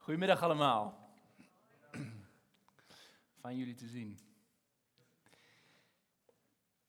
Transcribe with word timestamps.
Goedemiddag 0.00 0.42
allemaal. 0.42 1.10
Fijn 3.40 3.56
jullie 3.56 3.74
te 3.74 3.86
zien. 3.86 4.18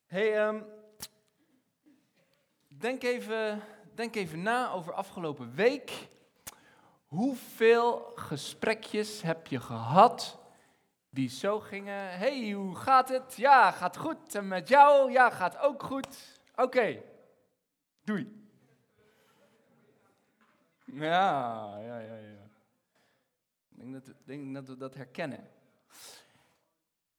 Hey, 0.05 0.38
ehm, 0.38 0.62
denk, 2.68 3.04
even, 3.04 3.62
denk 3.96 4.16
even 4.16 4.42
na 4.42 4.71
over 4.71 4.94
afgelopen 4.94 5.55
week. 5.55 6.08
Hoeveel 7.05 8.12
gesprekjes 8.16 9.21
heb 9.21 9.48
je 9.48 9.59
gehad 9.59 10.39
die 11.09 11.30
zo 11.30 11.59
gingen? 11.59 12.18
Hey, 12.18 12.52
hoe 12.52 12.75
gaat 12.75 13.09
het? 13.09 13.36
Ja, 13.36 13.71
gaat 13.71 13.98
goed. 13.98 14.36
En 14.36 14.48
met 14.48 14.68
jou? 14.68 15.12
Ja, 15.12 15.30
gaat 15.30 15.57
ook 15.57 15.84
goed. 15.84 16.39
Oké, 16.55 17.02
doei. 18.04 18.50
Ja, 20.86 21.78
ja, 21.80 22.00
ja, 22.00 22.16
ja. 22.16 22.41
Ik 23.82 23.91
denk 23.91 24.05
dat, 24.05 24.16
denk 24.23 24.53
dat 24.53 24.67
we 24.67 24.77
dat 24.77 24.94
herkennen. 24.94 25.49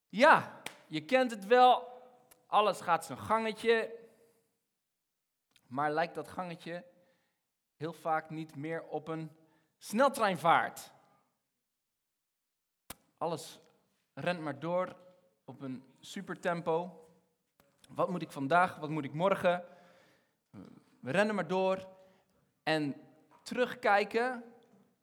Ja, 0.09 0.63
je 0.87 1.05
kent 1.05 1.31
het 1.31 1.47
wel. 1.47 2.03
Alles 2.47 2.81
gaat 2.81 3.05
zijn 3.05 3.19
gangetje. 3.19 3.99
Maar 5.67 5.91
lijkt 5.91 6.15
dat 6.15 6.29
gangetje 6.29 6.85
heel 7.77 7.93
vaak 7.93 8.31
niet 8.31 8.57
meer 8.57 8.83
op 8.83 9.09
een 9.09 9.31
sneltreinvaart. 9.79 10.93
Alles 13.19 13.61
rent 14.15 14.41
maar 14.41 14.59
door 14.59 14.97
op 15.45 15.61
een 15.61 15.85
supertempo. 16.01 17.07
Wat 17.89 18.09
moet 18.09 18.23
ik 18.23 18.33
vandaag? 18.33 18.77
Wat 18.77 18.91
moet 18.91 19.05
ik 19.05 19.13
morgen? 19.13 19.65
We 21.01 21.11
rennen 21.11 21.35
maar 21.35 21.49
door. 21.49 21.89
En 22.63 22.95
terugkijken 23.43 24.52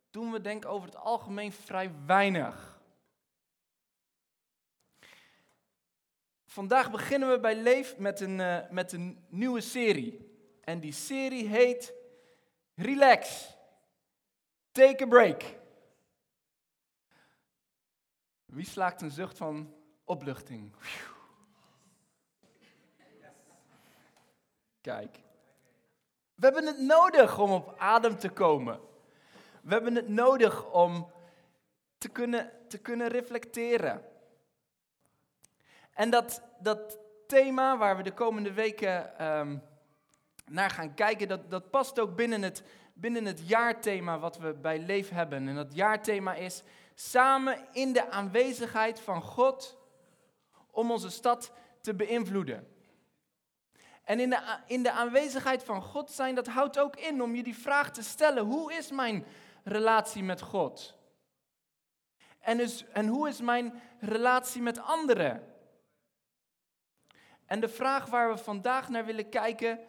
doen 0.09 0.31
we 0.31 0.41
denk 0.41 0.63
ik 0.63 0.69
over 0.69 0.87
het 0.87 0.97
algemeen 0.97 1.51
vrij 1.51 1.91
weinig. 2.05 2.81
Vandaag 6.45 6.91
beginnen 6.91 7.29
we 7.29 7.39
bij 7.39 7.55
Leef 7.55 7.97
met 7.97 8.19
een, 8.19 8.39
uh, 8.39 8.69
met 8.69 8.91
een 8.91 9.25
nieuwe 9.29 9.61
serie. 9.61 10.27
En 10.61 10.79
die 10.79 10.91
serie 10.91 11.47
heet 11.47 11.93
Relax. 12.75 13.47
Take 14.71 15.03
a 15.03 15.07
break. 15.07 15.43
Wie 18.45 18.65
slaakt 18.65 19.01
een 19.01 19.11
zucht 19.11 19.37
van 19.37 19.73
opluchting? 20.03 20.75
Kijk. 24.81 25.19
We 26.35 26.45
hebben 26.45 26.65
het 26.65 26.79
nodig 26.79 27.39
om 27.39 27.51
op 27.51 27.75
adem 27.77 28.17
te 28.17 28.29
komen. 28.29 28.88
We 29.61 29.73
hebben 29.73 29.95
het 29.95 30.07
nodig 30.07 30.71
om 30.71 31.11
te 31.97 32.09
kunnen, 32.09 32.51
te 32.67 32.77
kunnen 32.77 33.07
reflecteren. 33.07 34.03
En 35.93 36.09
dat, 36.09 36.41
dat 36.59 36.99
thema 37.27 37.77
waar 37.77 37.97
we 37.97 38.03
de 38.03 38.13
komende 38.13 38.53
weken 38.53 39.25
um, 39.27 39.61
naar 40.45 40.69
gaan 40.69 40.93
kijken, 40.93 41.27
dat, 41.27 41.51
dat 41.51 41.69
past 41.69 41.99
ook 41.99 42.15
binnen 42.15 42.41
het, 42.41 42.63
binnen 42.93 43.25
het 43.25 43.47
jaarthema 43.47 44.19
wat 44.19 44.37
we 44.37 44.53
bij 44.53 44.79
Leef 44.79 45.09
hebben. 45.09 45.47
En 45.47 45.55
dat 45.55 45.73
jaarthema 45.73 46.33
is 46.33 46.63
samen 46.95 47.67
in 47.71 47.93
de 47.93 48.11
aanwezigheid 48.11 48.99
van 48.99 49.21
God 49.21 49.77
om 50.71 50.91
onze 50.91 51.09
stad 51.09 51.51
te 51.81 51.95
beïnvloeden. 51.95 52.67
En 54.03 54.19
in 54.19 54.29
de, 54.29 54.57
in 54.65 54.83
de 54.83 54.91
aanwezigheid 54.91 55.63
van 55.63 55.81
God 55.81 56.11
zijn, 56.11 56.35
dat 56.35 56.47
houdt 56.47 56.79
ook 56.79 56.95
in 56.95 57.21
om 57.21 57.35
je 57.35 57.43
die 57.43 57.57
vraag 57.57 57.91
te 57.91 58.03
stellen: 58.03 58.45
hoe 58.45 58.73
is 58.73 58.91
mijn 58.91 59.25
relatie 59.69 60.23
met 60.23 60.41
God? 60.41 60.97
En, 62.39 62.57
dus, 62.57 62.85
en 62.87 63.07
hoe 63.07 63.27
is 63.27 63.41
mijn 63.41 63.81
relatie 63.99 64.61
met 64.61 64.79
anderen? 64.79 65.53
En 67.45 67.59
de 67.59 67.69
vraag 67.69 68.05
waar 68.05 68.29
we 68.29 68.37
vandaag 68.37 68.89
naar 68.89 69.05
willen 69.05 69.29
kijken 69.29 69.79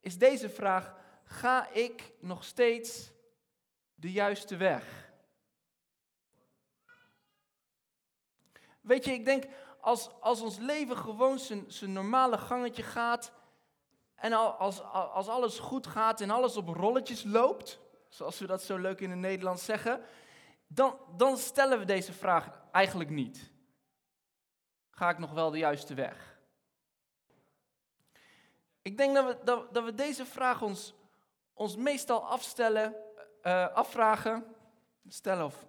is 0.00 0.18
deze 0.18 0.48
vraag: 0.50 0.94
ga 1.24 1.68
ik 1.70 2.12
nog 2.20 2.44
steeds 2.44 3.10
de 3.94 4.12
juiste 4.12 4.56
weg? 4.56 5.10
Weet 8.80 9.04
je, 9.04 9.12
ik 9.12 9.24
denk 9.24 9.44
als, 9.80 10.10
als 10.20 10.40
ons 10.40 10.58
leven 10.58 10.96
gewoon 10.96 11.38
zijn 11.66 11.92
normale 11.92 12.38
gangetje 12.38 12.82
gaat 12.82 13.32
en 14.14 14.32
als, 14.32 14.82
als 14.90 15.28
alles 15.28 15.58
goed 15.58 15.86
gaat 15.86 16.20
en 16.20 16.30
alles 16.30 16.56
op 16.56 16.68
rolletjes 16.68 17.24
loopt, 17.24 17.80
zoals 18.12 18.38
we 18.38 18.46
dat 18.46 18.62
zo 18.62 18.76
leuk 18.76 19.00
in 19.00 19.10
het 19.10 19.18
Nederlands 19.18 19.64
zeggen, 19.64 20.00
dan, 20.66 20.98
dan 21.16 21.36
stellen 21.36 21.78
we 21.78 21.84
deze 21.84 22.12
vraag 22.12 22.60
eigenlijk 22.72 23.10
niet. 23.10 23.50
Ga 24.90 25.10
ik 25.10 25.18
nog 25.18 25.32
wel 25.32 25.50
de 25.50 25.58
juiste 25.58 25.94
weg? 25.94 26.38
Ik 28.82 28.96
denk 28.96 29.14
dat 29.14 29.26
we, 29.26 29.44
dat, 29.44 29.74
dat 29.74 29.84
we 29.84 29.94
deze 29.94 30.26
vraag 30.26 30.62
ons, 30.62 30.94
ons 31.52 31.76
meestal 31.76 32.26
afstellen, 32.26 32.96
uh, 33.42 33.68
afvragen, 33.68 34.44
stellen 35.08 35.44
of 35.44 35.66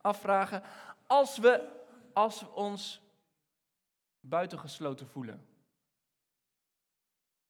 afvragen, 0.00 0.62
als 1.06 1.38
we, 1.38 1.68
als 2.12 2.40
we 2.40 2.50
ons 2.50 3.02
buitengesloten 4.20 5.06
voelen. 5.06 5.46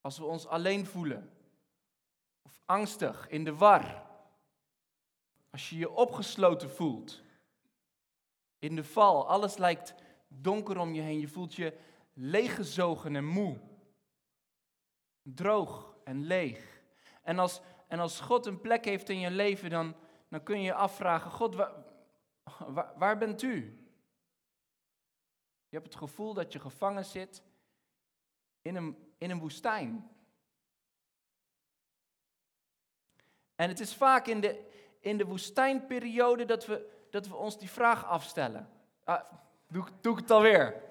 Als 0.01 0.19
we 0.19 0.25
ons 0.25 0.47
alleen 0.47 0.87
voelen. 0.87 1.31
Of 2.43 2.61
angstig, 2.65 3.29
in 3.29 3.45
de 3.45 3.55
war. 3.55 4.11
Als 5.53 5.71
je 5.71 5.79
je 5.79 5.91
opgesloten 5.91 6.71
voelt. 6.71 7.23
In 8.59 8.77
de 8.77 8.85
val, 8.85 9.29
alles 9.29 9.57
lijkt 9.57 9.95
donker 10.29 10.79
om 10.79 10.95
je 10.95 11.01
heen. 11.01 11.21
Je 11.21 11.29
voelt 11.29 11.55
je 11.55 11.79
leeggezogen 12.13 13.17
en 13.17 13.25
moe. 13.25 13.61
Droog 15.23 15.97
en 16.05 16.25
leeg. 16.25 16.83
En 17.23 17.39
als, 17.39 17.61
en 17.89 17.99
als 17.99 18.21
God 18.21 18.47
een 18.47 18.61
plek 18.61 18.85
heeft 18.85 19.09
in 19.09 19.19
je 19.19 19.31
leven, 19.31 19.71
dan, 19.71 19.97
dan 20.29 20.43
kun 20.43 20.59
je 20.59 20.65
je 20.65 20.75
afvragen: 20.75 21.31
God, 21.31 21.55
waar, 21.55 21.73
waar, 22.59 22.93
waar 22.99 23.19
bent 23.19 23.43
u? 23.43 23.87
Je 25.69 25.77
hebt 25.79 25.87
het 25.87 26.03
gevoel 26.03 26.35
dat 26.35 26.53
je 26.53 26.61
gevangen 26.61 27.05
zit 27.05 27.43
in 28.63 28.77
een, 28.77 29.13
in 29.19 29.31
een 29.31 29.39
woestijn. 29.39 30.11
En 33.55 33.69
het 33.69 33.81
is 33.81 33.95
vaak 33.95 34.27
in 34.27 34.41
de, 34.41 34.71
in 35.03 35.17
de 35.19 35.25
woestijnperiode 35.25 36.45
dat 36.45 36.67
we, 36.67 37.07
dat 37.11 37.29
we 37.29 37.35
ons 37.35 37.59
die 37.59 37.71
vraag 37.71 38.05
afstellen. 38.05 38.69
Ah, 39.05 39.33
doe, 39.67 40.13
ik 40.13 40.17
het 40.17 40.31
alweer? 40.31 40.83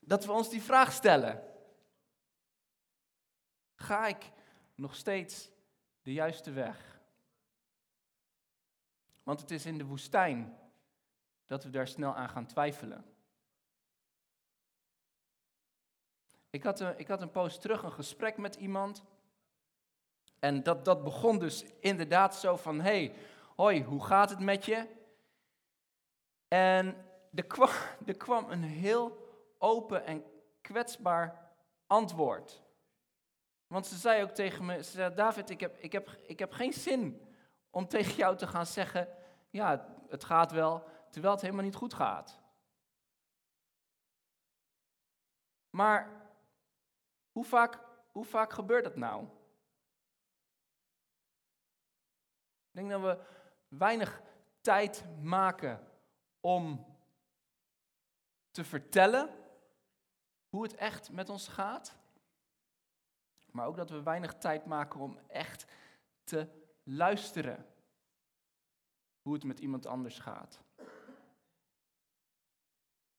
Dat 0.00 0.24
we 0.24 0.32
ons 0.32 0.50
die 0.50 0.62
vraag 0.62 0.92
stellen. 0.92 1.42
Ga 3.74 4.06
ik 4.06 4.30
nog 4.74 4.94
steeds 4.94 5.50
de 6.02 6.12
juiste 6.12 6.50
weg? 6.50 7.00
Want 9.22 9.40
het 9.40 9.50
is 9.50 9.66
in 9.66 9.78
de 9.78 9.84
woestijn 9.84 10.58
dat 11.46 11.64
we 11.64 11.70
daar 11.70 11.88
snel 11.88 12.14
aan 12.14 12.28
gaan 12.28 12.46
twijfelen. 12.46 13.04
Ik 16.50 16.62
had 16.62 16.80
een, 16.80 16.98
ik 16.98 17.08
had 17.08 17.22
een 17.22 17.30
poos 17.30 17.58
terug 17.58 17.82
een 17.82 17.92
gesprek 17.92 18.36
met 18.36 18.54
iemand. 18.54 19.02
En 20.38 20.62
dat, 20.62 20.84
dat 20.84 21.04
begon 21.04 21.38
dus 21.38 21.64
inderdaad 21.80 22.36
zo 22.36 22.56
van, 22.56 22.80
hey, 22.80 23.14
hoi, 23.56 23.84
hoe 23.84 24.04
gaat 24.04 24.30
het 24.30 24.40
met 24.40 24.64
je? 24.64 24.86
En 26.48 27.06
er 27.34 27.46
kwam, 27.46 27.70
kwam 28.16 28.50
een 28.50 28.62
heel 28.62 29.26
open 29.58 30.04
en 30.04 30.24
kwetsbaar 30.60 31.52
antwoord. 31.86 32.62
Want 33.66 33.86
ze 33.86 33.96
zei 33.96 34.22
ook 34.22 34.30
tegen 34.30 34.64
me, 34.64 34.82
ze 34.82 34.90
zei, 34.90 35.14
David, 35.14 35.50
ik 35.50 35.60
heb, 35.60 35.78
ik, 35.78 35.92
heb, 35.92 36.08
ik 36.26 36.38
heb 36.38 36.52
geen 36.52 36.72
zin 36.72 37.34
om 37.70 37.88
tegen 37.88 38.14
jou 38.14 38.36
te 38.36 38.46
gaan 38.46 38.66
zeggen, 38.66 39.08
ja, 39.50 39.88
het 40.08 40.24
gaat 40.24 40.52
wel, 40.52 40.84
terwijl 41.10 41.32
het 41.32 41.42
helemaal 41.42 41.64
niet 41.64 41.74
goed 41.74 41.94
gaat. 41.94 42.40
Maar 45.70 46.10
hoe 47.32 47.44
vaak, 47.44 47.78
hoe 48.12 48.24
vaak 48.24 48.52
gebeurt 48.52 48.84
dat 48.84 48.96
nou? 48.96 49.26
Denk 52.78 52.90
dat 52.90 53.00
we 53.00 53.24
weinig 53.68 54.22
tijd 54.60 55.04
maken 55.22 55.92
om 56.40 56.86
te 58.50 58.64
vertellen 58.64 59.30
hoe 60.48 60.62
het 60.62 60.74
echt 60.74 61.10
met 61.10 61.28
ons 61.28 61.48
gaat. 61.48 61.96
Maar 63.50 63.66
ook 63.66 63.76
dat 63.76 63.90
we 63.90 64.02
weinig 64.02 64.34
tijd 64.34 64.66
maken 64.66 65.00
om 65.00 65.18
echt 65.26 65.66
te 66.24 66.48
luisteren 66.82 67.66
hoe 69.22 69.34
het 69.34 69.44
met 69.44 69.60
iemand 69.60 69.86
anders 69.86 70.18
gaat. 70.18 70.60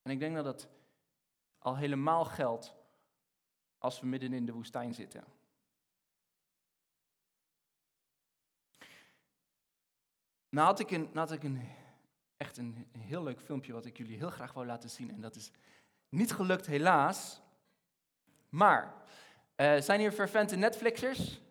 En 0.01 0.11
ik 0.11 0.19
denk 0.19 0.35
dat 0.35 0.45
dat 0.45 0.69
al 1.57 1.77
helemaal 1.77 2.25
geldt 2.25 2.75
als 3.77 3.99
we 3.99 4.07
midden 4.07 4.33
in 4.33 4.45
de 4.45 4.53
woestijn 4.53 4.93
zitten. 4.93 5.38
Nou 10.49 10.67
had 10.67 10.79
ik, 10.79 10.91
een, 10.91 11.01
nou 11.01 11.27
had 11.27 11.31
ik 11.31 11.43
een, 11.43 11.61
echt 12.37 12.57
een, 12.57 12.87
heel 12.97 13.23
leuk 13.23 13.41
filmpje 13.41 13.73
wat 13.73 13.85
ik 13.85 13.97
jullie 13.97 14.17
heel 14.17 14.29
graag 14.29 14.53
wou 14.53 14.65
laten 14.65 14.89
zien. 14.89 15.11
En 15.11 15.21
dat 15.21 15.35
is 15.35 15.51
niet 16.09 16.31
gelukt, 16.31 16.65
helaas. 16.65 17.41
Maar, 18.49 18.93
eh, 19.55 19.81
zijn 19.81 19.99
hier 19.99 20.11
fervente 20.11 20.55
Netflixers? 20.55 21.41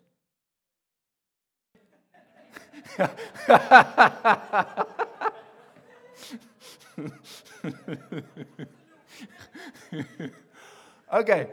Oké. 11.09 11.49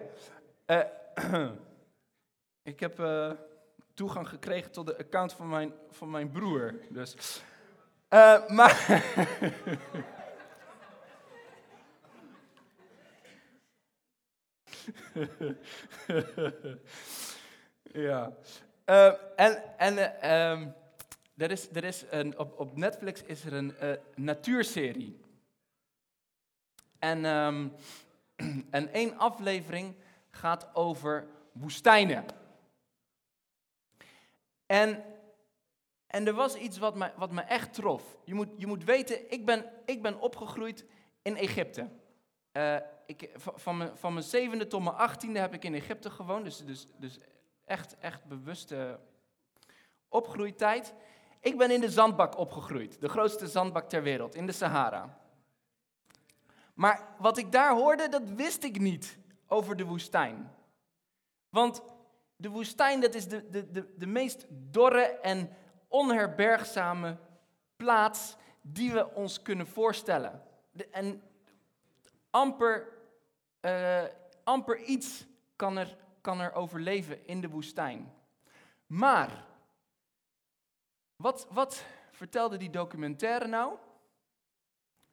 eh, 0.66 0.82
ik 2.64 2.80
heb 2.80 3.00
eh, 3.00 3.32
toegang 3.96 4.30
gekregen 4.30 4.72
tot 4.72 4.86
de 4.86 4.98
account 4.98 5.34
van 5.34 5.50
mijn, 5.50 5.74
van 5.90 6.10
mijn 6.10 6.32
broer. 6.32 6.74
Dus. 6.90 7.42
eh, 8.08 8.48
maar. 8.48 9.04
ja. 18.08 18.32
Eh, 18.86 19.14
en 19.36 19.78
en 19.78 19.98
eh, 19.98 20.52
ehm, 20.52 20.68
er 21.38 21.52
is, 21.52 21.70
er 21.74 21.84
is 21.84 22.06
een, 22.10 22.40
op, 22.40 22.60
op 22.60 22.78
Netflix 22.78 23.24
is 23.24 23.46
er 23.46 23.54
een 23.54 23.76
natuurserie. 24.16 25.20
En, 27.00 27.26
ehm, 27.26 27.68
en 28.78 28.94
één 28.94 29.18
aflevering 29.18 29.96
gaat 30.30 30.70
over 30.74 31.28
woestijnen. 31.52 32.26
En, 34.66 35.04
en 36.08 36.28
er 36.28 36.34
was 36.34 36.56
iets 36.56 36.78
wat 36.78 36.96
me, 36.96 37.12
wat 37.16 37.32
me 37.32 37.42
echt 37.42 37.74
trof. 37.74 38.18
Je 38.24 38.34
moet, 38.34 38.50
je 38.56 38.68
moet 38.68 38.84
weten, 38.84 39.32
ik 39.32 39.46
ben, 39.46 39.66
ik 39.86 40.02
ben 40.02 40.20
opgegroeid 40.20 40.86
in 41.22 41.36
Egypte. 41.36 41.90
Eh, 42.52 42.76
ik, 43.06 43.30
van, 43.36 43.78
mijn, 43.78 43.98
van 43.98 44.14
mijn 44.14 44.26
zevende 44.26 44.68
tot 44.68 44.84
mijn 44.84 44.96
achttiende 44.96 45.40
heb 45.40 45.54
ik 45.54 45.64
in 45.64 45.74
Egypte 45.74 46.10
gewoond. 46.10 46.44
Dus, 46.44 46.66
dus, 46.66 46.88
dus 46.98 47.20
echt, 47.66 47.98
echt 47.98 48.26
bewuste 48.26 49.00
opgroeitijd. 50.10 50.94
Ik 51.40 51.58
ben 51.58 51.72
in 51.72 51.82
de 51.82 51.90
zandbak 51.90 52.38
opgegroeid. 52.38 53.02
De 53.02 53.10
grootste 53.10 53.48
zandbak 53.48 53.90
ter 53.90 54.04
wereld, 54.04 54.36
in 54.36 54.46
de 54.46 54.52
Sahara. 54.52 55.18
Maar 56.74 57.16
wat 57.18 57.38
ik 57.38 57.52
daar 57.52 57.74
hoorde, 57.74 58.10
dat 58.10 58.30
wist 58.30 58.64
ik 58.64 58.80
niet 58.80 59.18
over 59.48 59.76
de 59.76 59.86
woestijn. 59.86 60.52
Want 61.50 61.82
de 62.36 62.50
woestijn, 62.50 63.02
dat 63.02 63.14
is 63.16 63.28
de, 63.28 63.50
de, 63.50 63.72
de, 63.72 63.94
de 63.98 64.08
meest 64.08 64.46
dorre 64.50 65.20
en 65.20 65.56
onherbergzame 65.88 67.18
plaats 67.76 68.36
die 68.62 68.92
we 68.92 69.14
ons 69.14 69.42
kunnen 69.42 69.68
voorstellen. 69.68 70.44
En 70.92 71.22
amper, 72.30 72.88
eh, 73.60 74.04
amper 74.44 74.84
iets 74.84 75.26
kan 75.56 75.78
er, 75.78 75.98
kan 76.22 76.40
er 76.40 76.54
overleven 76.54 77.28
in 77.28 77.42
de 77.42 77.50
woestijn. 77.50 78.14
Maar, 78.86 79.46
wat, 81.16 81.48
wat 81.50 81.84
vertelde 82.12 82.58
die 82.58 82.70
documentaire 82.70 83.48
nou? 83.48 83.78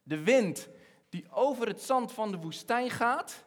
De 0.02 0.22
wind 0.22 0.68
die 1.08 1.30
over 1.30 1.66
het 1.66 1.82
zand 1.82 2.12
van 2.12 2.30
de 2.30 2.38
woestijn 2.38 2.90
gaat, 2.90 3.44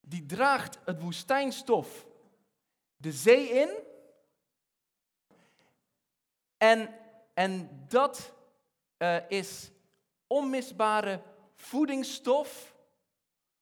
die 0.00 0.26
draagt 0.26 0.78
het 0.84 1.00
woestijnstof 1.00 2.05
de 2.96 3.12
zee 3.12 3.48
in. 3.48 3.70
En, 6.56 6.94
en 7.34 7.84
dat 7.88 8.32
eh, 8.96 9.30
is 9.30 9.70
onmisbare 10.26 11.22
voedingsstof 11.54 12.74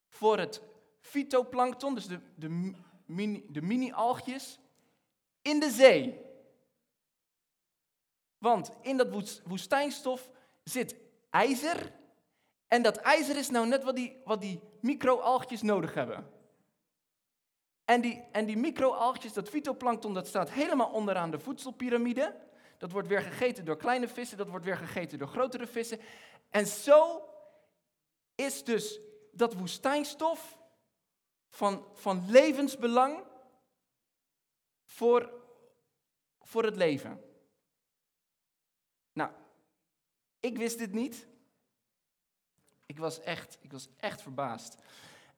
voor 0.09 0.39
het 0.39 0.63
fytoplankton, 1.01 1.95
dus 1.95 2.07
de, 2.07 2.21
de, 2.35 2.73
de 3.49 3.63
mini-algjes, 3.63 4.59
in 5.43 5.61
de 5.61 5.71
zee. 5.71 6.21
Want 8.39 8.71
in 8.81 8.97
dat 8.97 9.11
woest- 9.11 9.43
woestijnstof 9.45 10.31
zit 10.65 10.97
ijzer. 11.31 11.93
En 12.69 12.83
dat 12.83 12.97
ijzer 12.97 13.37
is 13.37 13.51
nou 13.51 13.67
net 13.67 13.85
wat 13.85 13.97
die, 13.97 14.21
wat 14.25 14.41
die 14.41 14.61
micro-algjes 14.81 15.63
nodig 15.63 15.95
hebben. 15.95 16.34
En 17.85 18.01
die, 18.01 18.25
en 18.33 18.47
die 18.47 18.57
micro-algjes, 18.57 19.33
dat 19.33 19.49
fytoplankton, 19.49 20.15
dat 20.15 20.27
staat 20.27 20.51
helemaal 20.51 20.91
onderaan 20.91 21.31
de 21.31 21.39
voedselpiramide. 21.39 22.43
Dat 22.79 22.93
wordt 22.93 23.09
weer 23.09 23.23
gegeten 23.23 23.65
door 23.65 23.77
kleine 23.77 24.09
vissen, 24.09 24.37
dat 24.37 24.49
wordt 24.49 24.65
weer 24.65 24.77
gegeten 24.77 25.19
door 25.19 25.29
grotere 25.29 25.67
vissen. 25.67 26.01
En 26.51 26.67
zo 26.67 27.29
is 28.35 28.65
dus 28.65 29.01
dat 29.33 29.55
woestijnstof 29.55 30.59
van, 31.49 31.87
van 31.93 32.31
levensbelang 32.31 33.25
voor, 34.85 35.33
voor 36.41 36.65
het 36.65 36.77
leven. 36.77 37.25
Nou, 39.13 39.31
ik 40.41 40.57
wist 40.57 40.79
dit 40.79 40.93
niet. 40.93 41.27
Ik 42.87 42.99
was 42.99 43.21
echt, 43.21 43.59
ik 43.61 43.73
was 43.73 43.89
echt 43.97 44.23
verbaasd. 44.23 44.77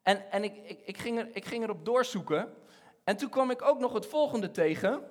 En, 0.07 0.31
en 0.31 0.45
ik, 0.45 0.57
ik, 0.57 0.81
ik, 0.85 0.99
ging 0.99 1.19
er, 1.19 1.29
ik 1.33 1.45
ging 1.45 1.63
erop 1.63 1.85
doorzoeken. 1.85 2.55
En 3.05 3.17
toen 3.17 3.29
kwam 3.29 3.51
ik 3.51 3.63
ook 3.63 3.79
nog 3.79 3.93
het 3.93 4.07
volgende 4.07 4.51
tegen. 4.51 5.03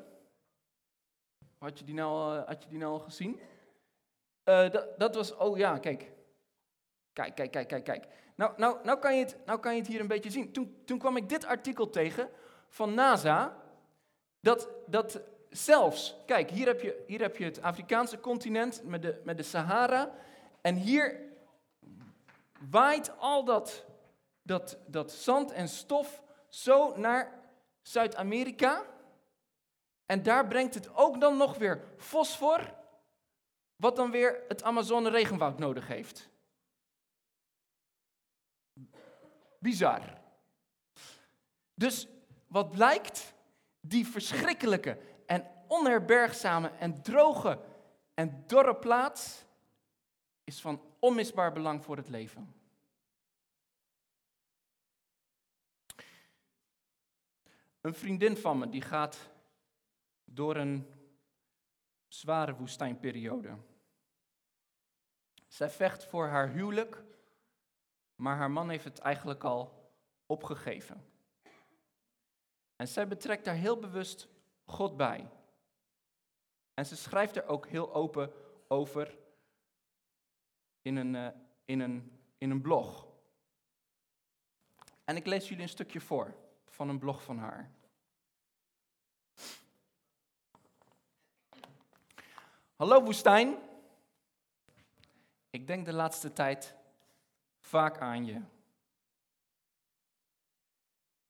Had 1.58 1.80
je 1.80 1.86
die 1.86 1.96
nou, 1.96 2.38
eh, 2.38 2.48
had 2.48 2.64
je 2.64 2.70
die 2.70 2.78
nou 2.78 2.94
al 2.94 3.00
gezien? 3.00 3.40
Eh, 4.44 4.70
dat, 4.70 5.00
dat 5.00 5.16
was, 5.16 5.36
oh 5.36 5.58
ja, 5.58 5.78
kijk. 5.78 6.12
Kijk, 7.14 7.36
kijk, 7.36 7.52
kijk, 7.52 7.68
kijk, 7.68 7.84
kijk. 7.84 8.06
Nou, 8.36 8.54
nou, 8.58 8.78
nou, 8.84 9.00
kan 9.00 9.18
je 9.18 9.24
het, 9.24 9.38
nou 9.46 9.60
kan 9.60 9.74
je 9.74 9.80
het 9.80 9.88
hier 9.88 10.00
een 10.00 10.08
beetje 10.08 10.32
zien. 10.32 10.52
Toen, 10.52 10.82
toen 10.86 11.00
kwam 11.00 11.18
ik 11.18 11.30
dit 11.30 11.46
artikel 11.46 11.90
tegen 11.90 12.30
van 12.68 12.94
NASA. 12.94 13.58
Dat, 14.40 14.70
dat 14.86 15.22
zelfs, 15.50 16.16
kijk, 16.26 16.50
hier 16.50 16.68
heb, 16.68 16.82
je, 16.82 17.04
hier 17.08 17.22
heb 17.22 17.38
je 17.38 17.44
het 17.44 17.62
Afrikaanse 17.62 18.20
continent 18.20 18.82
met 18.84 19.02
de, 19.02 19.22
met 19.24 19.38
de 19.38 19.44
Sahara. 19.44 20.12
En 20.62 20.76
hier 20.76 21.20
waait 22.70 23.12
al 23.18 23.44
dat, 23.44 23.86
dat, 24.46 24.78
dat 24.88 25.12
zand 25.12 25.52
en 25.52 25.68
stof 25.70 26.24
zo 26.50 26.98
naar 26.98 27.40
Zuid-Amerika. 27.82 28.86
En 30.06 30.24
daar 30.24 30.48
brengt 30.48 30.74
het 30.74 30.96
ook 30.96 31.22
dan 31.22 31.38
nog 31.38 31.58
weer 31.58 31.84
fosfor, 31.98 32.74
wat 33.76 33.96
dan 33.96 34.12
weer 34.12 34.44
het 34.48 34.64
Amazone 34.64 35.10
regenwoud 35.10 35.60
nodig 35.60 35.88
heeft. 35.88 36.30
Bizar. 39.60 40.02
Dus 41.74 42.08
wat 42.48 42.72
blijkt? 42.72 43.34
Die 43.80 44.08
verschrikkelijke 44.08 44.98
en 45.26 45.48
onherbergzame 45.68 46.72
en 46.80 47.02
droge 47.02 47.60
en 48.14 48.44
dorre 48.48 48.76
plaats 48.76 49.46
is 50.44 50.62
van 50.62 50.82
onmisbaar 51.00 51.52
belang 51.52 51.84
voor 51.84 51.98
het 51.98 52.10
leven. 52.10 52.65
Een 57.86 57.94
vriendin 57.94 58.38
van 58.38 58.58
me 58.58 58.70
die 58.70 58.82
gaat 58.82 59.30
door 60.24 60.56
een 60.56 60.94
zware 62.08 62.56
woestijnperiode. 62.56 63.58
Zij 65.48 65.70
vecht 65.70 66.06
voor 66.06 66.28
haar 66.28 66.50
huwelijk, 66.50 67.04
maar 68.16 68.36
haar 68.36 68.52
man 68.52 68.70
heeft 68.70 68.84
het 68.84 69.00
eigenlijk 69.00 69.44
al 69.44 69.92
opgegeven. 70.26 71.06
En 72.76 72.88
zij 72.88 73.08
betrekt 73.08 73.46
daar 73.46 73.56
heel 73.56 73.80
bewust 73.80 74.28
God 74.64 74.98
bij. 74.98 75.30
En 76.74 76.86
ze 76.86 76.96
schrijft 76.96 77.36
er 77.36 77.48
ook 77.48 77.68
heel 77.68 77.94
open 77.94 78.34
over 78.68 79.18
in 80.82 80.96
een, 80.96 81.16
eh, 81.16 81.40
in 81.66 81.80
een, 81.80 82.20
in 82.38 82.50
een 82.50 82.62
blog. 82.62 83.08
En 85.04 85.16
ik 85.16 85.26
lees 85.26 85.48
jullie 85.48 85.64
een 85.64 85.70
stukje 85.70 86.02
voor 86.02 86.36
van 86.66 86.90
een 86.90 87.00
blog 87.00 87.24
van 87.24 87.38
haar. 87.38 87.75
Hallo 92.76 93.04
woestijn. 93.04 93.58
Ik 95.50 95.68
denk 95.68 95.86
de 95.86 95.94
laatste 95.94 96.34
tijd 96.34 96.76
vaak 97.60 98.00
aan 98.00 98.26
je. 98.26 98.34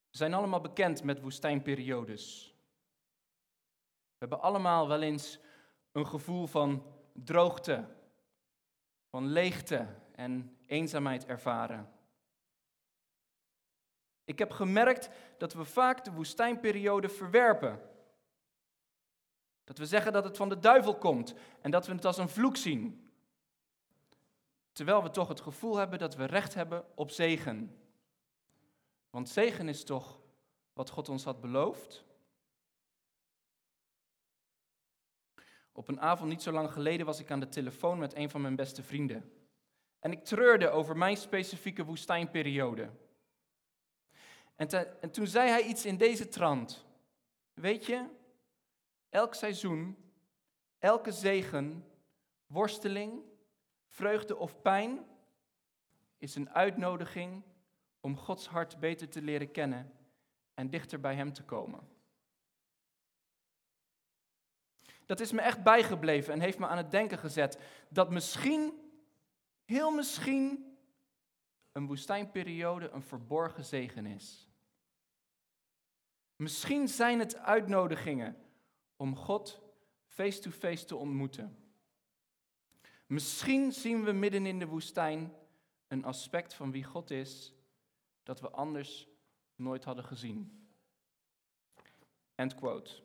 We 0.10 0.18
zijn 0.18 0.34
allemaal 0.34 0.62
bekend 0.62 1.04
met 1.04 1.22
woestijnperiodes. 1.22 2.56
We 3.88 4.16
hebben 4.18 4.42
allemaal 4.42 4.88
wel 4.88 5.02
eens 5.02 5.40
een 5.92 6.08
gevoel 6.08 6.48
van 6.48 6.86
droogte, 7.14 7.88
van 9.10 9.28
leegte 9.28 9.88
en 10.12 10.58
eenzaamheid 10.66 11.26
ervaren. 11.26 11.92
Ik 14.24 14.40
heb 14.40 14.52
gemerkt 14.52 15.10
dat 15.38 15.54
we 15.54 15.64
vaak 15.64 16.04
de 16.04 16.12
woestijnperiode 16.12 17.10
verwerpen. 17.10 17.95
Dat 19.66 19.78
we 19.78 19.86
zeggen 19.86 20.14
dat 20.14 20.24
het 20.24 20.38
van 20.38 20.50
de 20.50 20.60
duivel 20.60 20.96
komt 20.96 21.34
en 21.62 21.72
dat 21.72 21.88
we 21.88 21.94
het 21.94 22.06
als 22.06 22.18
een 22.18 22.30
vloek 22.30 22.58
zien. 22.58 23.10
Terwijl 24.72 25.04
we 25.04 25.10
toch 25.10 25.28
het 25.28 25.42
gevoel 25.42 25.76
hebben 25.76 26.00
dat 26.00 26.16
we 26.16 26.26
recht 26.26 26.54
hebben 26.54 26.86
op 26.96 27.12
zegen. 27.12 27.78
Want 29.10 29.30
zegen 29.30 29.70
is 29.70 29.84
toch 29.84 30.20
wat 30.74 30.90
God 30.90 31.10
ons 31.10 31.24
had 31.24 31.42
beloofd? 31.42 32.04
Op 35.72 35.88
een 35.88 36.02
avond 36.02 36.30
niet 36.30 36.42
zo 36.42 36.52
lang 36.52 36.72
geleden 36.72 37.06
was 37.06 37.20
ik 37.20 37.32
aan 37.32 37.40
de 37.40 37.50
telefoon 37.50 38.00
met 38.00 38.16
een 38.16 38.30
van 38.30 38.42
mijn 38.42 38.56
beste 38.56 38.84
vrienden. 38.84 39.32
En 40.00 40.12
ik 40.12 40.24
treurde 40.24 40.70
over 40.70 40.98
mijn 40.98 41.18
specifieke 41.18 41.84
woestijnperiode. 41.84 42.90
En, 44.56 45.02
en 45.02 45.12
toen 45.12 45.28
zei 45.28 45.50
hij 45.50 45.64
iets 45.64 45.86
in 45.86 45.98
deze 45.98 46.28
trant. 46.28 46.86
Weet 47.54 47.86
je, 47.86 48.06
elk 49.16 49.34
seizoen, 49.34 49.98
elke 50.80 51.12
zegen, 51.12 51.86
worsteling, 52.46 53.24
vreugde 53.88 54.36
of 54.38 54.62
pijn 54.62 55.06
is 56.18 56.36
een 56.36 56.50
uitnodiging 56.50 57.44
om 58.00 58.18
Gods 58.18 58.48
hart 58.48 58.80
beter 58.80 59.10
te 59.10 59.22
leren 59.22 59.52
kennen 59.52 59.94
en 60.54 60.70
dichter 60.70 61.00
bij 61.00 61.16
Hem 61.16 61.34
te 61.34 61.44
komen. 61.44 61.88
Dat 65.06 65.20
is 65.20 65.32
me 65.32 65.42
echt 65.42 65.64
bijgebleven 65.64 66.34
en 66.34 66.40
heeft 66.40 66.60
me 66.60 66.68
aan 66.68 66.78
het 66.78 66.92
denken 66.92 67.18
gezet 67.18 67.60
dat 67.90 68.10
misschien, 68.10 68.92
heel 69.66 69.92
misschien, 69.92 70.78
een 71.72 71.88
woestijnperiode 71.88 72.90
een 72.90 73.04
verborgen 73.04 73.66
zegen 73.66 74.06
is. 74.06 74.50
Misschien 76.36 76.88
zijn 76.88 77.20
het 77.20 77.36
uitnodigingen 77.36 78.45
om 78.96 79.16
God 79.16 79.62
face-to-face 80.06 80.86
te 80.86 80.96
ontmoeten. 80.96 81.58
Misschien 83.06 83.72
zien 83.72 84.04
we 84.04 84.12
midden 84.12 84.46
in 84.46 84.60
de 84.60 84.68
woestijn 84.68 85.34
een 85.88 86.06
aspect 86.06 86.54
van 86.54 86.72
wie 86.72 86.84
God 86.84 87.12
is 87.12 87.54
dat 88.24 88.40
we 88.40 88.50
anders 88.50 89.08
nooit 89.56 89.84
hadden 89.84 90.06
gezien. 90.06 90.68
End 92.36 92.56
quote. 92.56 93.04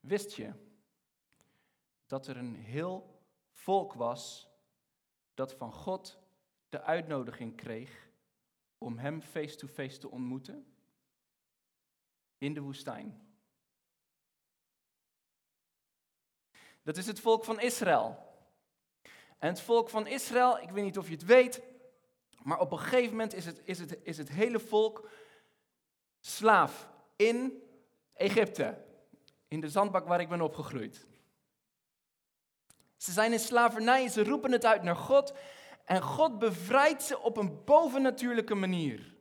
Wist 0.00 0.32
je 0.34 0.52
dat 2.06 2.26
er 2.26 2.36
een 2.36 2.54
heel 2.54 3.22
volk 3.50 3.92
was 3.92 4.48
dat 5.34 5.54
van 5.54 5.72
God 5.72 6.18
de 6.68 6.82
uitnodiging 6.82 7.56
kreeg 7.56 8.08
om 8.78 8.98
hem 8.98 9.22
face-to-face 9.22 9.98
te 9.98 10.10
ontmoeten? 10.10 10.74
In 12.38 12.54
de 12.54 12.60
woestijn. 12.60 13.28
Dat 16.82 16.96
is 16.96 17.06
het 17.06 17.20
volk 17.20 17.44
van 17.44 17.60
Israël. 17.60 18.26
En 19.38 19.48
het 19.48 19.60
volk 19.60 19.88
van 19.88 20.06
Israël, 20.06 20.58
ik 20.58 20.70
weet 20.70 20.84
niet 20.84 20.98
of 20.98 21.06
je 21.06 21.14
het 21.14 21.24
weet, 21.24 21.62
maar 22.42 22.60
op 22.60 22.72
een 22.72 22.78
gegeven 22.78 23.10
moment 23.10 23.34
is 23.34 23.44
het, 23.44 23.60
is 23.64 23.78
het, 23.78 23.98
is 24.02 24.18
het 24.18 24.28
hele 24.28 24.58
volk 24.58 25.10
slaaf 26.20 26.88
in 27.16 27.62
Egypte, 28.14 28.84
in 29.48 29.60
de 29.60 29.70
zandbak 29.70 30.06
waar 30.06 30.20
ik 30.20 30.28
ben 30.28 30.40
opgegroeid. 30.40 31.06
Ze 32.96 33.12
zijn 33.12 33.32
in 33.32 33.38
slavernij, 33.38 34.08
ze 34.08 34.24
roepen 34.24 34.52
het 34.52 34.64
uit 34.64 34.82
naar 34.82 34.96
God 34.96 35.34
en 35.88 36.02
God 36.02 36.38
bevrijdt 36.38 37.02
ze 37.02 37.18
op 37.18 37.36
een 37.36 37.64
bovennatuurlijke 37.64 38.54
manier. 38.54 39.14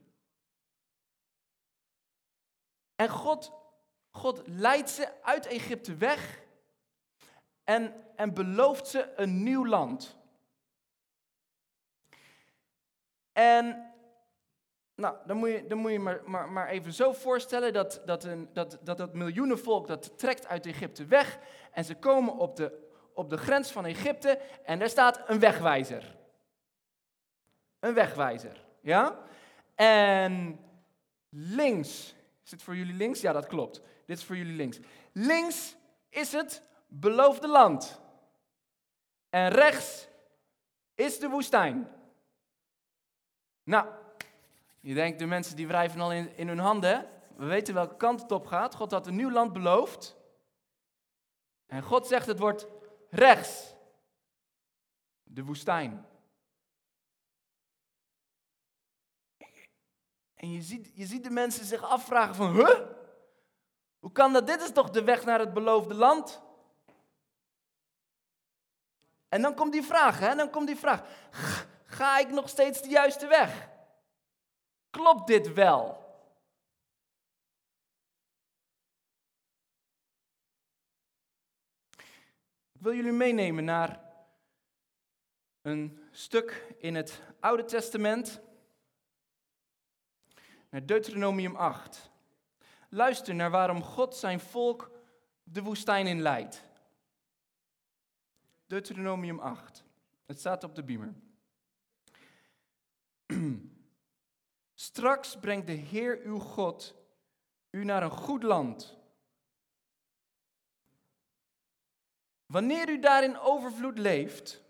En 2.95 3.09
God, 3.09 3.51
God 4.11 4.41
leidt 4.45 4.89
ze 4.89 5.23
uit 5.23 5.45
Egypte 5.45 5.95
weg 5.95 6.41
en, 7.63 7.93
en 8.15 8.33
belooft 8.33 8.87
ze 8.87 9.13
een 9.15 9.43
nieuw 9.43 9.65
land. 9.65 10.17
En 13.31 13.93
nou, 14.95 15.17
dan 15.25 15.37
moet 15.37 15.49
je, 15.49 15.67
dan 15.67 15.77
moet 15.77 15.91
je 15.91 15.99
maar, 15.99 16.21
maar, 16.25 16.49
maar 16.49 16.67
even 16.67 16.93
zo 16.93 17.13
voorstellen 17.13 17.73
dat 17.73 18.01
dat, 18.05 18.23
een, 18.23 18.49
dat, 18.53 18.79
dat 18.81 18.97
dat 18.97 19.13
miljoenenvolk 19.13 19.87
dat 19.87 20.17
trekt 20.17 20.47
uit 20.47 20.65
Egypte 20.65 21.05
weg 21.05 21.39
en 21.71 21.83
ze 21.83 21.95
komen 21.95 22.37
op 22.37 22.55
de, 22.55 22.89
op 23.13 23.29
de 23.29 23.37
grens 23.37 23.71
van 23.71 23.85
Egypte 23.85 24.39
en 24.63 24.79
daar 24.79 24.89
staat 24.89 25.29
een 25.29 25.39
wegwijzer. 25.39 26.16
Een 27.79 27.93
wegwijzer, 27.93 28.65
ja? 28.81 29.19
En 29.75 30.59
links, 31.29 32.15
is 32.43 32.51
het 32.51 32.63
voor 32.63 32.75
jullie 32.75 32.93
links? 32.93 33.21
Ja, 33.21 33.31
dat 33.31 33.47
klopt. 33.47 33.81
Dit 34.05 34.17
is 34.17 34.23
voor 34.23 34.37
jullie 34.37 34.55
links. 34.55 34.79
Links 35.11 35.75
is 36.09 36.31
het 36.31 36.61
beloofde 36.87 37.47
land. 37.47 38.01
En 39.29 39.49
rechts 39.49 40.07
is 40.95 41.19
de 41.19 41.29
woestijn. 41.29 41.87
Nou, 43.63 43.87
je 44.79 44.93
denkt, 44.93 45.19
de 45.19 45.25
mensen 45.25 45.55
die 45.55 45.67
wrijven 45.67 46.01
al 46.01 46.13
in, 46.13 46.37
in 46.37 46.47
hun 46.47 46.59
handen. 46.59 47.09
We 47.35 47.45
weten 47.45 47.73
welke 47.73 47.97
kant 47.97 48.21
het 48.21 48.31
op 48.31 48.45
gaat. 48.45 48.75
God 48.75 48.91
had 48.91 49.07
een 49.07 49.15
nieuw 49.15 49.31
land 49.31 49.53
beloofd. 49.53 50.15
En 51.65 51.81
God 51.83 52.07
zegt 52.07 52.27
het 52.27 52.39
wordt 52.39 52.67
rechts. 53.09 53.73
De 55.23 55.43
woestijn. 55.43 56.05
En 60.37 60.51
je 60.51 60.61
ziet, 60.61 60.91
je 60.93 61.05
ziet 61.05 61.23
de 61.23 61.29
mensen 61.29 61.65
zich 61.65 61.83
afvragen 61.83 62.35
van, 62.35 62.55
huh? 62.55 62.79
Hoe 63.99 64.11
kan 64.11 64.33
dat? 64.33 64.47
Dit 64.47 64.61
is 64.61 64.71
toch 64.71 64.89
de 64.89 65.03
weg 65.03 65.25
naar 65.25 65.39
het 65.39 65.53
beloofde 65.53 65.93
land? 65.93 66.41
En 69.29 69.41
dan 69.41 69.55
komt 69.55 69.71
die 69.71 69.83
vraag, 69.83 70.19
hè? 70.19 70.35
Dan 70.35 70.49
komt 70.49 70.67
die 70.67 70.77
vraag. 70.77 71.01
Ga 71.85 72.17
ik 72.17 72.29
nog 72.29 72.49
steeds 72.49 72.81
de 72.81 72.89
juiste 72.89 73.27
weg? 73.27 73.69
Klopt 74.89 75.27
dit 75.27 75.53
wel? 75.53 76.05
Ik 82.71 82.83
wil 82.83 82.93
jullie 82.93 83.11
meenemen 83.11 83.63
naar 83.63 84.05
een 85.61 86.07
stuk 86.11 86.75
in 86.77 86.95
het 86.95 87.21
Oude 87.39 87.65
Testament, 87.65 88.41
naar 90.69 90.85
Deuteronomium 90.85 91.55
8. 91.55 92.11
Luister 92.89 93.35
naar 93.35 93.51
waarom 93.51 93.83
God 93.83 94.15
zijn 94.15 94.39
volk 94.39 94.91
de 95.43 95.61
woestijn 95.61 96.07
in 96.07 96.21
leidt. 96.21 96.63
Deuteronomium 98.65 99.39
8. 99.39 99.83
Het 100.25 100.39
staat 100.39 100.63
op 100.63 100.75
de 100.75 100.83
beamer. 100.83 101.13
Straks 104.73 105.37
brengt 105.39 105.67
de 105.67 105.73
Heer 105.73 106.19
uw 106.23 106.39
God 106.39 106.95
u 107.69 107.83
naar 107.83 108.03
een 108.03 108.11
goed 108.11 108.43
land. 108.43 108.97
Wanneer 112.45 112.89
u 112.89 112.99
daar 112.99 113.23
in 113.23 113.39
overvloed 113.39 113.97
leeft, 113.97 114.63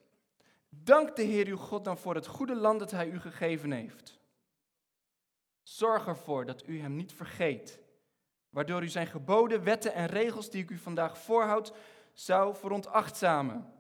dank 0.70 1.16
de 1.16 1.24
Heer 1.24 1.48
uw 1.48 1.58
God 1.58 1.84
dan 1.86 1.98
voor 1.98 2.16
het 2.16 2.28
goede 2.28 2.56
land 2.56 2.80
dat 2.80 2.92
Hij 2.92 3.10
u 3.10 3.20
gegeven 3.20 3.72
heeft. 3.72 4.17
Zorg 5.68 6.08
ervoor 6.08 6.46
dat 6.46 6.68
u 6.68 6.80
Hem 6.80 6.96
niet 6.96 7.14
vergeet, 7.14 7.80
waardoor 8.50 8.84
u 8.84 8.88
Zijn 8.88 9.08
geboden, 9.08 9.64
wetten 9.64 9.94
en 9.94 10.08
regels 10.08 10.50
die 10.50 10.64
ik 10.64 10.70
u 10.70 10.78
vandaag 10.78 11.18
voorhoud, 11.18 11.74
zou 12.14 12.56
veronachtzamen. 12.56 13.74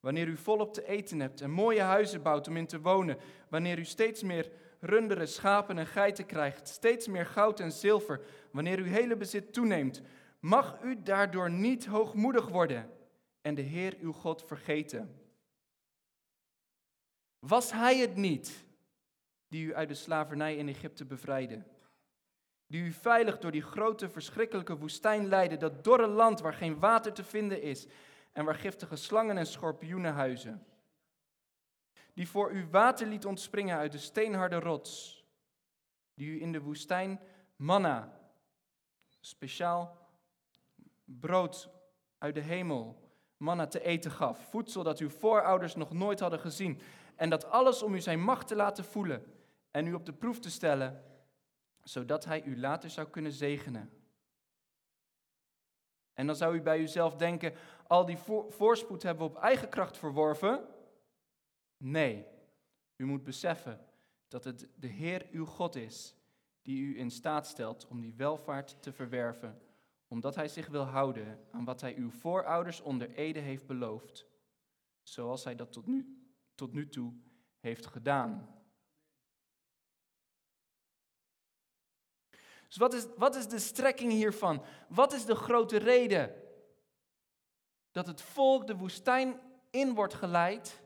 Wanneer 0.00 0.26
u 0.26 0.36
volop 0.36 0.74
te 0.74 0.86
eten 0.86 1.20
hebt 1.20 1.40
en 1.40 1.50
mooie 1.50 1.80
huizen 1.80 2.22
bouwt 2.22 2.48
om 2.48 2.56
in 2.56 2.66
te 2.66 2.80
wonen. 2.80 3.18
Wanneer 3.48 3.78
u 3.78 3.84
steeds 3.84 4.22
meer 4.22 4.50
runderen, 4.80 5.28
schapen 5.28 5.78
en 5.78 5.86
geiten 5.86 6.26
krijgt. 6.26 6.68
Steeds 6.68 7.06
meer 7.06 7.26
goud 7.26 7.60
en 7.60 7.72
zilver. 7.72 8.24
Wanneer 8.52 8.78
uw 8.78 8.84
hele 8.84 9.16
bezit 9.16 9.52
toeneemt. 9.52 10.02
Mag 10.40 10.82
u 10.82 11.02
daardoor 11.02 11.50
niet 11.50 11.86
hoogmoedig 11.86 12.48
worden 12.48 12.90
en 13.40 13.54
de 13.54 13.62
Heer 13.62 13.96
uw 14.00 14.12
God 14.12 14.44
vergeten. 14.44 15.20
Was 17.38 17.72
Hij 17.72 17.98
het 17.98 18.16
niet 18.16 18.70
die 19.52 19.66
u 19.66 19.74
uit 19.74 19.88
de 19.88 19.94
slavernij 19.94 20.56
in 20.56 20.68
Egypte 20.68 21.04
bevrijdde? 21.04 21.62
Die 22.66 22.82
u 22.82 22.92
veilig 22.92 23.38
door 23.38 23.50
die 23.50 23.62
grote, 23.62 24.08
verschrikkelijke 24.08 24.76
woestijn 24.76 25.26
leidde, 25.26 25.56
dat 25.56 25.84
dorre 25.84 26.06
land 26.06 26.40
waar 26.40 26.54
geen 26.54 26.78
water 26.78 27.12
te 27.12 27.24
vinden 27.24 27.62
is 27.62 27.86
en 28.32 28.44
waar 28.44 28.54
giftige 28.54 28.96
slangen 28.96 29.38
en 29.38 29.46
schorpioenen 29.46 30.12
huizen. 30.12 30.66
Die 32.14 32.28
voor 32.28 32.52
u 32.52 32.66
water 32.70 33.06
liet 33.06 33.26
ontspringen 33.26 33.76
uit 33.76 33.92
de 33.92 33.98
steenharde 33.98 34.58
rots. 34.58 35.24
Die 36.14 36.28
u 36.28 36.40
in 36.40 36.52
de 36.52 36.60
woestijn 36.60 37.20
manna, 37.56 38.18
speciaal 39.20 40.08
brood 41.04 41.70
uit 42.18 42.34
de 42.34 42.40
hemel, 42.40 43.10
manna 43.36 43.66
te 43.66 43.82
eten 43.82 44.10
gaf. 44.10 44.50
Voedsel 44.50 44.82
dat 44.82 44.98
uw 44.98 45.10
voorouders 45.10 45.74
nog 45.74 45.92
nooit 45.92 46.20
hadden 46.20 46.40
gezien. 46.40 46.80
En 47.16 47.30
dat 47.30 47.44
alles 47.44 47.82
om 47.82 47.94
u 47.94 48.00
zijn 48.00 48.20
macht 48.22 48.48
te 48.48 48.56
laten 48.56 48.84
voelen 48.84 49.40
en 49.72 49.86
u 49.86 49.94
op 49.94 50.06
de 50.06 50.12
proef 50.12 50.38
te 50.38 50.50
stellen, 50.50 51.04
zodat 51.82 52.24
hij 52.24 52.42
u 52.44 52.58
later 52.58 52.90
zou 52.90 53.08
kunnen 53.08 53.32
zegenen. 53.32 53.90
En 56.12 56.26
dan 56.26 56.36
zou 56.36 56.56
u 56.56 56.62
bij 56.62 56.80
uzelf 56.80 57.16
denken, 57.16 57.54
al 57.86 58.06
die 58.06 58.18
voorspoed 58.48 59.02
hebben 59.02 59.26
we 59.26 59.34
op 59.36 59.42
eigen 59.42 59.68
kracht 59.68 59.96
verworven. 59.96 60.66
Nee, 61.76 62.26
u 62.96 63.04
moet 63.04 63.24
beseffen 63.24 63.86
dat 64.28 64.44
het 64.44 64.68
de 64.74 64.86
Heer 64.86 65.26
uw 65.30 65.44
God 65.44 65.74
is 65.74 66.14
die 66.62 66.82
u 66.82 66.98
in 66.98 67.10
staat 67.10 67.46
stelt 67.46 67.86
om 67.86 68.00
die 68.00 68.14
welvaart 68.14 68.82
te 68.82 68.92
verwerven, 68.92 69.60
omdat 70.08 70.34
hij 70.34 70.48
zich 70.48 70.68
wil 70.68 70.84
houden 70.84 71.40
aan 71.50 71.64
wat 71.64 71.80
hij 71.80 71.96
uw 71.96 72.10
voorouders 72.10 72.80
onder 72.80 73.10
Ede 73.10 73.40
heeft 73.40 73.66
beloofd, 73.66 74.26
zoals 75.02 75.44
hij 75.44 75.54
dat 75.54 75.72
tot 75.72 75.86
nu, 75.86 76.26
tot 76.54 76.72
nu 76.72 76.88
toe 76.88 77.12
heeft 77.58 77.86
gedaan. 77.86 78.61
Dus 82.72 82.80
wat 82.80 82.94
is, 82.94 83.06
wat 83.16 83.34
is 83.34 83.48
de 83.48 83.58
strekking 83.58 84.12
hiervan? 84.12 84.64
Wat 84.88 85.12
is 85.12 85.24
de 85.24 85.34
grote 85.34 85.76
reden 85.76 86.42
dat 87.90 88.06
het 88.06 88.22
volk 88.22 88.66
de 88.66 88.76
woestijn 88.76 89.40
in 89.70 89.94
wordt 89.94 90.14
geleid? 90.14 90.82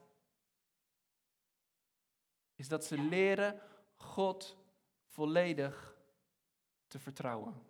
Is 2.55 2.69
dat 2.69 2.85
ze 2.85 2.99
leren 2.99 3.61
God 3.97 4.57
volledig 5.05 5.97
te 6.87 6.99
vertrouwen. 6.99 7.63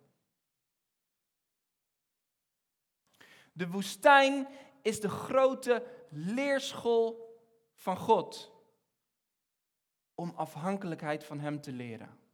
De 3.53 3.67
woestijn 3.67 4.47
is 4.81 4.99
de 4.99 5.09
grote 5.09 6.05
leerschool 6.09 7.39
van 7.73 7.97
God 7.97 8.51
om 10.15 10.33
afhankelijkheid 10.35 11.23
van 11.23 11.39
Hem 11.39 11.61
te 11.61 11.71
leren. 11.71 12.26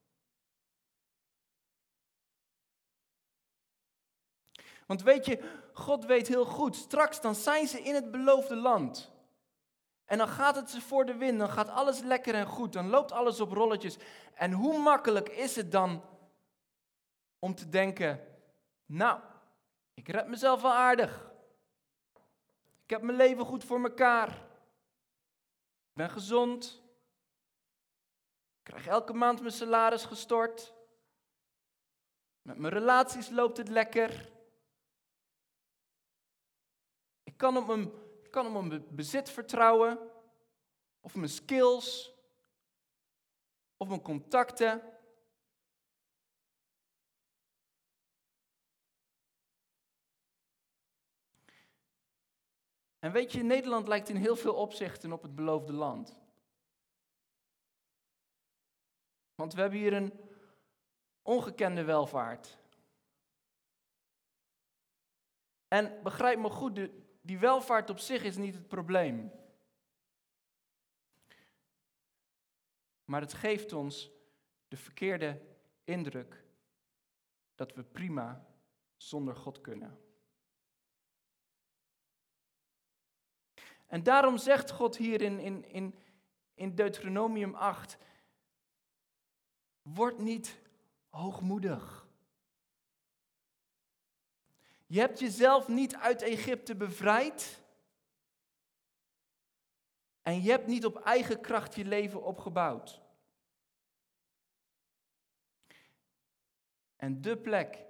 Want 4.87 5.01
weet 5.01 5.25
je, 5.25 5.61
God 5.73 6.05
weet 6.05 6.27
heel 6.27 6.45
goed, 6.45 6.75
straks 6.75 7.21
dan 7.21 7.35
zijn 7.35 7.67
ze 7.67 7.81
in 7.81 7.93
het 7.93 8.11
beloofde 8.11 8.55
land. 8.55 9.11
En 10.05 10.17
dan 10.17 10.27
gaat 10.27 10.55
het 10.55 10.69
ze 10.69 10.81
voor 10.81 11.05
de 11.05 11.15
wind, 11.15 11.39
dan 11.39 11.49
gaat 11.49 11.69
alles 11.69 11.99
lekker 11.99 12.35
en 12.35 12.45
goed, 12.45 12.73
dan 12.73 12.89
loopt 12.89 13.11
alles 13.11 13.39
op 13.39 13.51
rolletjes. 13.51 13.97
En 14.33 14.51
hoe 14.51 14.77
makkelijk 14.77 15.29
is 15.29 15.55
het 15.55 15.71
dan 15.71 16.03
om 17.39 17.55
te 17.55 17.69
denken, 17.69 18.27
nou, 18.85 19.19
ik 19.93 20.07
red 20.07 20.27
mezelf 20.27 20.61
wel 20.61 20.73
aardig. 20.73 21.31
Ik 22.83 22.89
heb 22.89 23.01
mijn 23.01 23.17
leven 23.17 23.45
goed 23.45 23.63
voor 23.63 23.81
mekaar. 23.81 24.29
Ik 25.89 25.93
ben 25.93 26.09
gezond. 26.09 26.81
Ik 28.57 28.63
krijg 28.63 28.87
elke 28.87 29.13
maand 29.13 29.39
mijn 29.39 29.53
salaris 29.53 30.05
gestort. 30.05 30.73
Met 32.41 32.57
mijn 32.57 32.73
relaties 32.73 33.29
loopt 33.29 33.57
het 33.57 33.69
lekker. 33.69 34.32
Kan 37.43 37.57
op 37.57 37.67
mijn, 37.67 37.91
kan 38.29 38.55
op 38.55 38.63
mijn 38.63 38.95
bezit 38.95 39.29
vertrouwen. 39.29 40.11
Of 41.01 41.15
mijn 41.15 41.29
skills. 41.29 42.13
Of 43.77 43.87
mijn 43.87 44.01
contacten. 44.01 44.81
En 52.99 53.11
weet 53.11 53.31
je, 53.31 53.43
Nederland 53.43 53.87
lijkt 53.87 54.09
in 54.09 54.15
heel 54.15 54.35
veel 54.35 54.55
opzichten 54.55 55.11
op 55.11 55.21
het 55.21 55.35
beloofde 55.35 55.73
land. 55.73 56.19
Want 59.35 59.53
we 59.53 59.61
hebben 59.61 59.79
hier 59.79 59.93
een 59.93 60.13
ongekende 61.21 61.83
welvaart. 61.83 62.57
En 65.67 66.03
begrijp 66.03 66.39
me 66.39 66.49
goed, 66.49 67.02
die 67.23 67.39
welvaart 67.39 67.89
op 67.89 67.99
zich 67.99 68.23
is 68.23 68.37
niet 68.37 68.53
het 68.53 68.67
probleem. 68.67 69.31
Maar 73.05 73.21
het 73.21 73.33
geeft 73.33 73.73
ons 73.73 74.11
de 74.67 74.77
verkeerde 74.77 75.41
indruk 75.83 76.43
dat 77.55 77.73
we 77.73 77.83
prima 77.83 78.47
zonder 78.97 79.35
God 79.35 79.61
kunnen. 79.61 79.97
En 83.87 84.03
daarom 84.03 84.37
zegt 84.37 84.71
God 84.71 84.97
hier 84.97 85.21
in, 85.21 85.39
in, 85.39 85.65
in, 85.65 85.95
in 86.53 86.75
Deuteronomium 86.75 87.55
8, 87.55 87.97
word 89.81 90.17
niet 90.17 90.59
hoogmoedig. 91.09 92.02
Je 94.93 94.99
hebt 94.99 95.19
jezelf 95.19 95.67
niet 95.67 95.95
uit 95.95 96.21
Egypte 96.21 96.75
bevrijd. 96.75 97.63
En 100.21 100.41
je 100.41 100.49
hebt 100.49 100.67
niet 100.67 100.85
op 100.85 100.95
eigen 100.95 101.41
kracht 101.41 101.75
je 101.75 101.85
leven 101.85 102.23
opgebouwd. 102.23 103.01
En 106.95 107.21
de 107.21 107.37
plek 107.37 107.85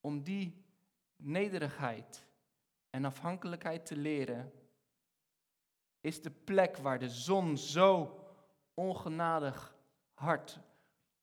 om 0.00 0.22
die 0.22 0.64
nederigheid 1.16 2.26
en 2.90 3.04
afhankelijkheid 3.04 3.86
te 3.86 3.96
leren, 3.96 4.52
is 6.00 6.22
de 6.22 6.30
plek 6.30 6.76
waar 6.76 6.98
de 6.98 7.10
zon 7.10 7.58
zo 7.58 8.20
ongenadig 8.74 9.76
hard 10.14 10.58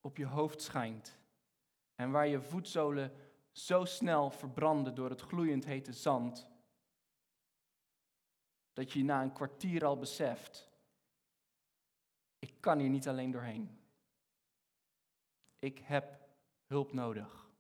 op 0.02 0.17
je 0.17 0.26
hoofd 0.26 0.62
schijnt. 0.62 1.19
En 1.95 2.12
waar 2.12 2.28
je 2.28 2.41
voetzolen 2.41 3.22
zo 3.53 3.85
snel 3.85 4.29
verbranden 4.29 4.95
door 4.95 5.09
het 5.09 5.21
gloeiend 5.21 5.65
hete 5.65 5.93
zand. 5.93 6.47
Dat 8.73 8.91
je 8.91 9.03
na 9.03 9.21
een 9.21 9.33
kwartier 9.33 9.85
al 9.85 9.97
beseft, 9.97 10.71
ik 12.39 12.61
kan 12.61 12.79
hier 12.79 12.89
niet 12.89 13.07
alleen 13.07 13.31
doorheen. 13.31 13.79
Ik 15.59 15.77
heb 15.79 16.19
hulp 16.65 16.93
nodig. 16.93 17.51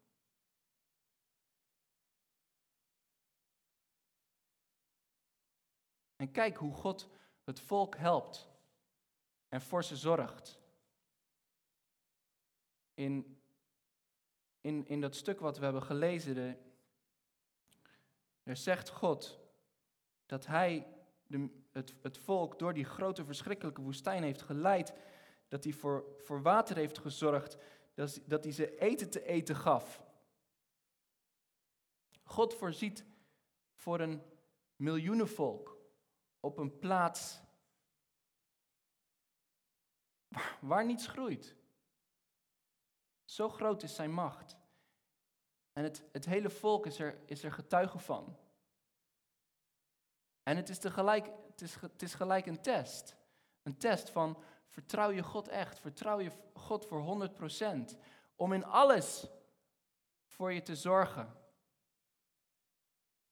En 6.15 6.31
kijk 6.31 6.57
hoe 6.57 6.73
God 6.73 7.09
het 7.43 7.59
volk 7.59 7.95
helpt 7.95 8.49
en 9.47 9.61
voor 9.61 9.83
ze 9.83 9.95
zorgt. 9.95 10.59
In, 12.93 13.42
in, 14.63 14.87
in 14.87 15.01
dat 15.01 15.15
stuk 15.15 15.39
wat 15.39 15.57
we 15.57 15.63
hebben 15.63 15.83
gelezen, 15.83 16.35
de, 16.35 16.55
er 18.43 18.57
zegt 18.57 18.89
God 18.89 19.39
dat 20.25 20.45
Hij 20.45 20.87
de, 21.27 21.49
het, 21.71 21.95
het 22.01 22.17
volk 22.17 22.59
door 22.59 22.73
die 22.73 22.83
grote 22.85 23.25
verschrikkelijke 23.25 23.81
woestijn 23.81 24.23
heeft 24.23 24.41
geleid, 24.41 24.93
dat 25.47 25.63
hij 25.63 25.73
voor, 25.73 26.05
voor 26.17 26.41
water 26.41 26.75
heeft 26.75 26.97
gezorgd, 26.97 27.57
dat, 27.93 28.21
dat 28.25 28.43
hij 28.43 28.53
ze 28.53 28.77
eten 28.77 29.09
te 29.09 29.25
eten 29.25 29.55
gaf. 29.55 30.03
God 32.23 32.53
voorziet 32.53 33.05
voor 33.73 33.99
een 33.99 34.21
miljoenenvolk 34.75 35.77
op 36.39 36.57
een 36.57 36.79
plaats 36.79 37.41
waar, 40.27 40.57
waar 40.61 40.85
niets 40.85 41.07
groeit. 41.07 41.55
Zo 43.33 43.49
groot 43.49 43.83
is 43.83 43.95
zijn 43.95 44.11
macht. 44.11 44.57
En 45.71 45.83
het, 45.83 46.03
het 46.11 46.25
hele 46.25 46.49
volk 46.49 46.85
is 46.85 46.99
er, 46.99 47.19
is 47.25 47.43
er 47.43 47.51
getuige 47.51 47.99
van. 47.99 48.37
En 50.43 50.55
het 50.55 50.69
is, 50.69 50.79
tegelijk, 50.79 51.31
het, 51.47 51.61
is, 51.61 51.75
het 51.75 52.01
is 52.01 52.13
gelijk 52.13 52.45
een 52.45 52.61
test. 52.61 53.15
Een 53.63 53.77
test 53.77 54.09
van 54.09 54.43
vertrouw 54.67 55.09
je 55.09 55.23
God 55.23 55.47
echt, 55.47 55.79
vertrouw 55.79 56.19
je 56.19 56.31
God 56.53 56.85
voor 56.85 57.29
100%. 57.93 57.97
Om 58.35 58.53
in 58.53 58.65
alles 58.65 59.27
voor 60.25 60.53
je 60.53 60.61
te 60.61 60.75
zorgen. 60.75 61.35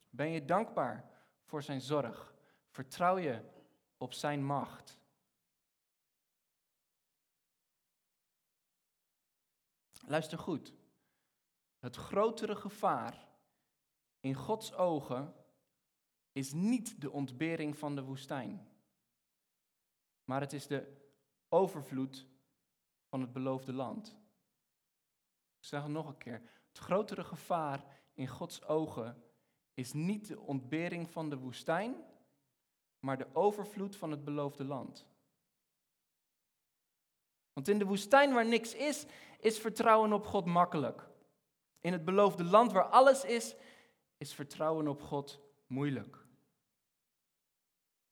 Ben 0.10 0.30
je 0.30 0.46
dankbaar 0.46 1.10
voor 1.44 1.64
zijn 1.64 1.82
zorg? 1.82 2.34
Vertrouw 2.70 3.18
je 3.18 3.42
op 3.98 4.14
zijn 4.14 4.44
macht? 4.46 5.01
Luister 10.12 10.38
goed. 10.38 10.74
Het 11.80 11.96
grotere 11.96 12.56
gevaar 12.56 13.28
in 14.20 14.34
Gods 14.34 14.74
ogen 14.74 15.34
is 16.32 16.54
niet 16.54 17.02
de 17.02 17.12
ontbering 17.12 17.78
van 17.78 17.96
de 17.96 18.04
woestijn, 18.04 18.68
maar 20.24 20.42
het 20.42 20.54
is 20.54 20.68
de 20.68 21.10
overvloed 21.50 22.28
van 23.06 23.22
het 23.22 23.34
beloofde 23.34 23.74
land. 23.74 24.08
Ik 25.58 25.66
zeg 25.66 25.82
het 25.82 25.92
nog 25.92 26.08
een 26.08 26.18
keer. 26.18 26.42
Het 26.68 26.78
grotere 26.78 27.24
gevaar 27.24 27.86
in 28.14 28.28
Gods 28.28 28.64
ogen 28.64 29.24
is 29.74 29.94
niet 29.94 30.28
de 30.28 30.40
ontbering 30.40 31.12
van 31.12 31.30
de 31.30 31.38
woestijn, 31.38 31.96
maar 33.00 33.18
de 33.18 33.36
overvloed 33.36 33.96
van 33.96 34.12
het 34.12 34.24
beloofde 34.24 34.64
land. 34.64 35.11
Want 37.62 37.74
in 37.74 37.80
de 37.80 37.90
woestijn 37.90 38.34
waar 38.34 38.46
niks 38.46 38.74
is, 38.74 39.06
is 39.40 39.60
vertrouwen 39.60 40.14
op 40.14 40.26
God 40.26 40.46
makkelijk. 40.46 41.08
In 41.80 41.92
het 41.92 42.06
beloofde 42.06 42.44
land 42.44 42.72
waar 42.72 42.90
alles 42.90 43.24
is, 43.24 43.56
is 44.18 44.34
vertrouwen 44.34 44.88
op 44.88 45.02
God 45.02 45.40
moeilijk. 45.68 46.26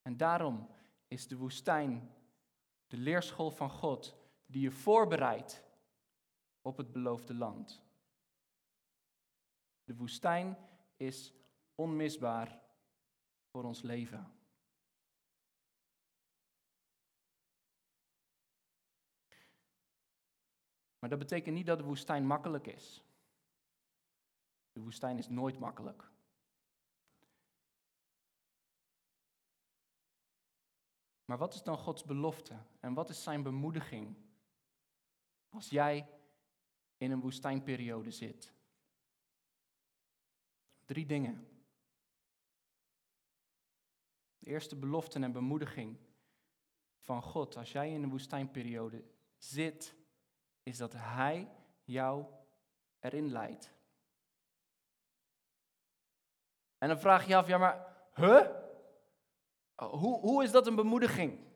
En 0.02 0.18
daarom 0.18 0.70
is 1.08 1.28
de 1.28 1.38
woestijn 1.38 2.12
de 2.88 2.98
leerschool 2.98 3.52
van 3.52 3.70
God 3.70 4.16
die 4.46 4.62
je 4.62 4.72
voorbereidt 4.72 5.64
op 6.62 6.78
het 6.78 6.92
beloofde 6.92 7.34
land. 7.34 7.82
De 9.84 9.96
woestijn 9.96 10.58
is 10.98 11.34
onmisbaar 11.76 12.62
voor 13.52 13.64
ons 13.64 13.82
leven. 13.82 14.39
Maar 21.00 21.10
dat 21.10 21.20
betekent 21.20 21.56
niet 21.56 21.66
dat 21.66 21.78
de 21.78 21.84
woestijn 21.84 22.26
makkelijk 22.26 22.68
is. 22.68 23.04
De 24.72 24.82
woestijn 24.82 25.18
is 25.18 25.30
nooit 25.30 25.60
makkelijk. 25.60 26.12
Maar 31.26 31.38
wat 31.38 31.54
is 31.54 31.64
dan 31.64 31.78
Gods 31.78 32.04
belofte 32.04 32.58
en 32.80 32.94
wat 32.94 33.10
is 33.10 33.24
zijn 33.24 33.44
bemoediging 33.44 34.16
als 35.50 35.70
jij 35.70 36.10
in 36.98 37.12
een 37.12 37.20
woestijnperiode 37.20 38.12
zit? 38.12 38.54
Drie 40.86 41.06
dingen. 41.06 41.48
De 44.38 44.46
eerste 44.46 44.76
belofte 44.76 45.20
en 45.20 45.32
bemoediging 45.32 45.98
van 47.00 47.22
God 47.24 47.58
als 47.58 47.72
jij 47.72 47.92
in 47.92 48.04
een 48.04 48.10
woestijnperiode 48.10 49.04
zit, 49.38 49.96
is 50.70 50.78
dat 50.78 50.94
Hij 50.94 51.52
jou 51.84 52.26
erin 53.00 53.32
leidt. 53.32 53.74
En 56.78 56.88
dan 56.88 57.00
vraag 57.00 57.28
je 57.28 57.36
af, 57.36 57.48
ja 57.48 57.58
maar, 57.58 58.08
huh? 58.14 58.50
Hoe, 59.76 60.20
hoe 60.20 60.44
is 60.44 60.52
dat 60.52 60.68
een 60.68 60.76
bemoediging? 60.76 61.48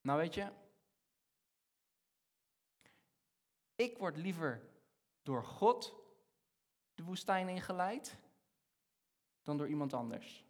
Nou 0.00 0.18
weet 0.18 0.34
je, 0.34 0.52
ik 3.74 3.98
word 3.98 4.16
liever 4.16 4.68
door 5.22 5.44
God 5.44 5.94
de 6.94 7.02
woestijn 7.02 7.48
ingeleid 7.48 8.18
dan 9.42 9.56
door 9.56 9.68
iemand 9.68 9.92
anders. 9.92 10.45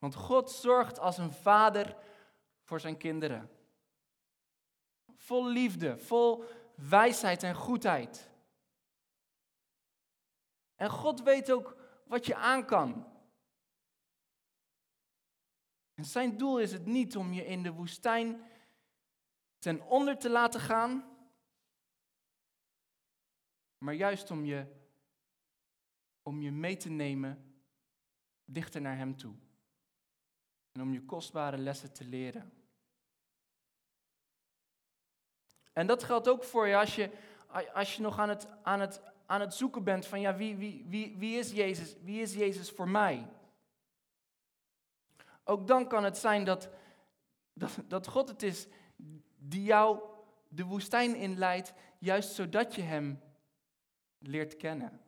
Want 0.00 0.14
God 0.14 0.50
zorgt 0.50 0.98
als 0.98 1.18
een 1.18 1.32
vader 1.32 1.96
voor 2.62 2.80
zijn 2.80 2.96
kinderen. 2.96 3.50
Vol 5.14 5.46
liefde, 5.46 5.98
vol 5.98 6.44
wijsheid 6.74 7.42
en 7.42 7.54
goedheid. 7.54 8.30
En 10.74 10.90
God 10.90 11.22
weet 11.22 11.52
ook 11.52 11.76
wat 12.04 12.26
je 12.26 12.34
aan 12.34 12.66
kan. 12.66 13.06
En 15.94 16.04
zijn 16.04 16.36
doel 16.36 16.60
is 16.60 16.72
het 16.72 16.86
niet 16.86 17.16
om 17.16 17.32
je 17.32 17.46
in 17.46 17.62
de 17.62 17.72
woestijn 17.72 18.44
ten 19.58 19.82
onder 19.82 20.18
te 20.18 20.30
laten 20.30 20.60
gaan, 20.60 21.18
maar 23.78 23.94
juist 23.94 24.30
om 24.30 24.44
je, 24.44 24.66
om 26.22 26.40
je 26.40 26.52
mee 26.52 26.76
te 26.76 26.88
nemen 26.88 27.62
dichter 28.44 28.80
naar 28.80 28.96
Hem 28.96 29.16
toe. 29.16 29.34
En 30.72 30.82
om 30.82 30.92
je 30.92 31.04
kostbare 31.04 31.58
lessen 31.58 31.92
te 31.92 32.04
leren. 32.04 32.52
En 35.72 35.86
dat 35.86 36.02
geldt 36.02 36.28
ook 36.28 36.44
voor 36.44 36.66
je 36.66 36.76
als 36.76 36.94
je, 36.94 37.10
als 37.72 37.96
je 37.96 38.02
nog 38.02 38.18
aan 38.18 38.28
het, 38.28 38.48
aan, 38.62 38.80
het, 38.80 39.02
aan 39.26 39.40
het 39.40 39.54
zoeken 39.54 39.84
bent 39.84 40.06
van 40.06 40.20
ja, 40.20 40.36
wie, 40.36 40.56
wie, 40.56 40.84
wie, 40.88 41.16
wie, 41.18 41.38
is 41.38 41.50
Jezus, 41.50 41.96
wie 42.02 42.20
is 42.20 42.34
Jezus 42.34 42.70
voor 42.70 42.88
mij? 42.88 43.26
Ook 45.44 45.66
dan 45.66 45.88
kan 45.88 46.04
het 46.04 46.18
zijn 46.18 46.44
dat, 46.44 46.68
dat, 47.52 47.78
dat 47.88 48.06
God 48.06 48.28
het 48.28 48.42
is 48.42 48.66
die 49.36 49.62
jou 49.62 50.00
de 50.48 50.64
woestijn 50.64 51.16
inleidt, 51.16 51.72
juist 51.98 52.34
zodat 52.34 52.74
je 52.74 52.82
Hem 52.82 53.20
leert 54.18 54.56
kennen 54.56 55.00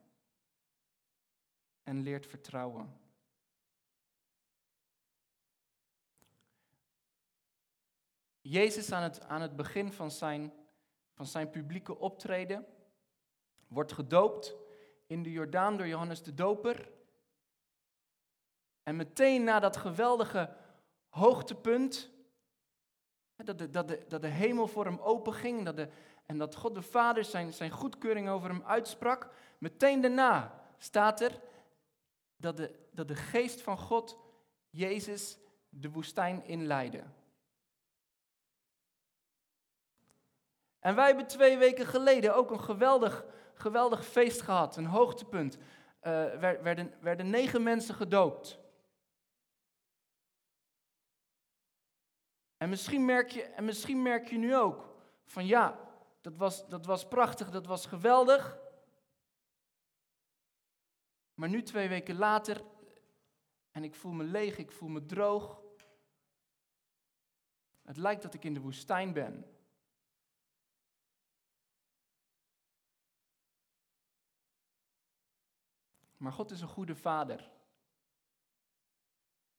en 1.82 2.02
leert 2.02 2.26
vertrouwen. 2.26 3.00
Jezus 8.42 8.92
aan 8.92 9.02
het, 9.02 9.20
aan 9.20 9.40
het 9.40 9.56
begin 9.56 9.92
van 9.92 10.10
zijn, 10.10 10.52
van 11.14 11.26
zijn 11.26 11.50
publieke 11.50 11.98
optreden 11.98 12.66
wordt 13.68 13.92
gedoopt 13.92 14.54
in 15.06 15.22
de 15.22 15.30
Jordaan 15.30 15.76
door 15.76 15.86
Johannes 15.86 16.22
de 16.22 16.34
Doper. 16.34 16.90
En 18.82 18.96
meteen 18.96 19.44
na 19.44 19.60
dat 19.60 19.76
geweldige 19.76 20.56
hoogtepunt, 21.08 22.10
dat 23.36 23.58
de, 23.58 23.70
dat 23.70 23.88
de, 23.88 24.04
dat 24.08 24.22
de 24.22 24.28
hemel 24.28 24.66
voor 24.66 24.84
hem 24.84 24.98
openging 24.98 25.64
dat 25.64 25.76
de, 25.76 25.88
en 26.26 26.38
dat 26.38 26.54
God 26.54 26.74
de 26.74 26.82
Vader 26.82 27.24
zijn, 27.24 27.52
zijn 27.52 27.70
goedkeuring 27.70 28.28
over 28.28 28.48
hem 28.48 28.62
uitsprak, 28.62 29.28
meteen 29.58 30.00
daarna 30.00 30.60
staat 30.78 31.20
er 31.20 31.40
dat 32.36 32.56
de, 32.56 32.88
dat 32.92 33.08
de 33.08 33.16
geest 33.16 33.60
van 33.60 33.78
God 33.78 34.18
Jezus 34.70 35.38
de 35.68 35.90
woestijn 35.90 36.44
inleidde. 36.44 37.04
En 40.82 40.94
wij 40.94 41.06
hebben 41.06 41.26
twee 41.26 41.58
weken 41.58 41.86
geleden 41.86 42.34
ook 42.34 42.50
een 42.50 42.60
geweldig, 42.60 43.24
geweldig 43.54 44.06
feest 44.06 44.40
gehad, 44.40 44.76
een 44.76 44.86
hoogtepunt. 44.86 45.56
Uh, 45.56 45.60
werden, 46.40 46.94
werden 47.00 47.30
negen 47.30 47.62
mensen 47.62 47.94
gedoopt. 47.94 48.58
En 52.56 52.68
misschien, 52.68 53.04
merk 53.04 53.30
je, 53.30 53.42
en 53.42 53.64
misschien 53.64 54.02
merk 54.02 54.28
je 54.28 54.38
nu 54.38 54.56
ook 54.56 54.94
van 55.24 55.46
ja, 55.46 55.78
dat 56.20 56.36
was, 56.36 56.68
dat 56.68 56.86
was 56.86 57.08
prachtig, 57.08 57.50
dat 57.50 57.66
was 57.66 57.86
geweldig. 57.86 58.58
Maar 61.34 61.48
nu 61.48 61.62
twee 61.62 61.88
weken 61.88 62.16
later, 62.16 62.62
en 63.70 63.84
ik 63.84 63.94
voel 63.94 64.12
me 64.12 64.24
leeg, 64.24 64.58
ik 64.58 64.72
voel 64.72 64.88
me 64.88 65.04
droog. 65.04 65.62
Het 67.82 67.96
lijkt 67.96 68.22
dat 68.22 68.34
ik 68.34 68.44
in 68.44 68.54
de 68.54 68.60
woestijn 68.60 69.12
ben. 69.12 69.46
Maar 76.22 76.32
God 76.32 76.50
is 76.50 76.60
een 76.60 76.68
goede 76.68 76.94
vader. 76.94 77.50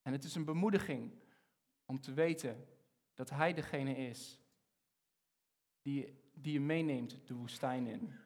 En 0.01 0.11
het 0.11 0.23
is 0.23 0.35
een 0.35 0.45
bemoediging 0.45 1.11
om 1.85 1.99
te 1.99 2.13
weten 2.13 2.67
dat 3.13 3.29
Hij 3.29 3.53
degene 3.53 3.95
is 3.95 4.39
die, 5.81 6.21
die 6.33 6.53
je 6.53 6.59
meeneemt 6.59 7.27
de 7.27 7.33
woestijn 7.33 7.87
in. 7.87 8.19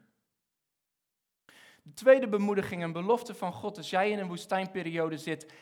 De 1.84 1.94
tweede 1.94 2.28
bemoediging 2.28 2.82
en 2.82 2.92
belofte 2.92 3.36
van 3.36 3.54
God 3.54 3.78
als 3.78 3.90
jij 3.90 4.12
in 4.12 4.20
een 4.20 4.28
woestijnperiode 4.28 5.18
zit, 5.18 5.54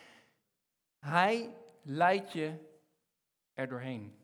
Hij 1.00 1.58
leidt 1.82 2.32
je 2.32 2.58
er 3.54 3.68
doorheen. 3.68 4.20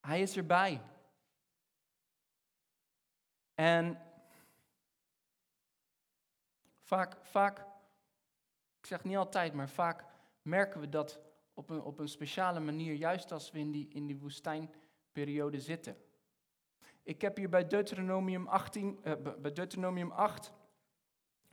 Hij 0.00 0.22
is 0.22 0.36
erbij. 0.36 0.82
En 3.54 4.09
Vaak, 6.90 7.16
vaak, 7.22 7.58
ik 8.78 8.86
zeg 8.86 9.04
niet 9.04 9.16
altijd, 9.16 9.52
maar 9.52 9.68
vaak 9.68 10.04
merken 10.42 10.80
we 10.80 10.88
dat 10.88 11.20
op 11.54 11.70
een, 11.70 11.82
op 11.82 11.98
een 11.98 12.08
speciale 12.08 12.60
manier, 12.60 12.94
juist 12.94 13.32
als 13.32 13.50
we 13.50 13.58
in 13.58 13.70
die, 13.70 13.88
in 13.88 14.06
die 14.06 14.18
woestijnperiode 14.18 15.60
zitten. 15.60 15.96
Ik 17.02 17.20
heb 17.20 17.36
hier 17.36 17.48
bij 17.48 17.66
Deuteronomium, 17.66 18.46
18, 18.46 19.00
uh, 19.04 19.12
bij 19.38 19.52
Deuteronomium 19.52 20.10
8 20.10 20.52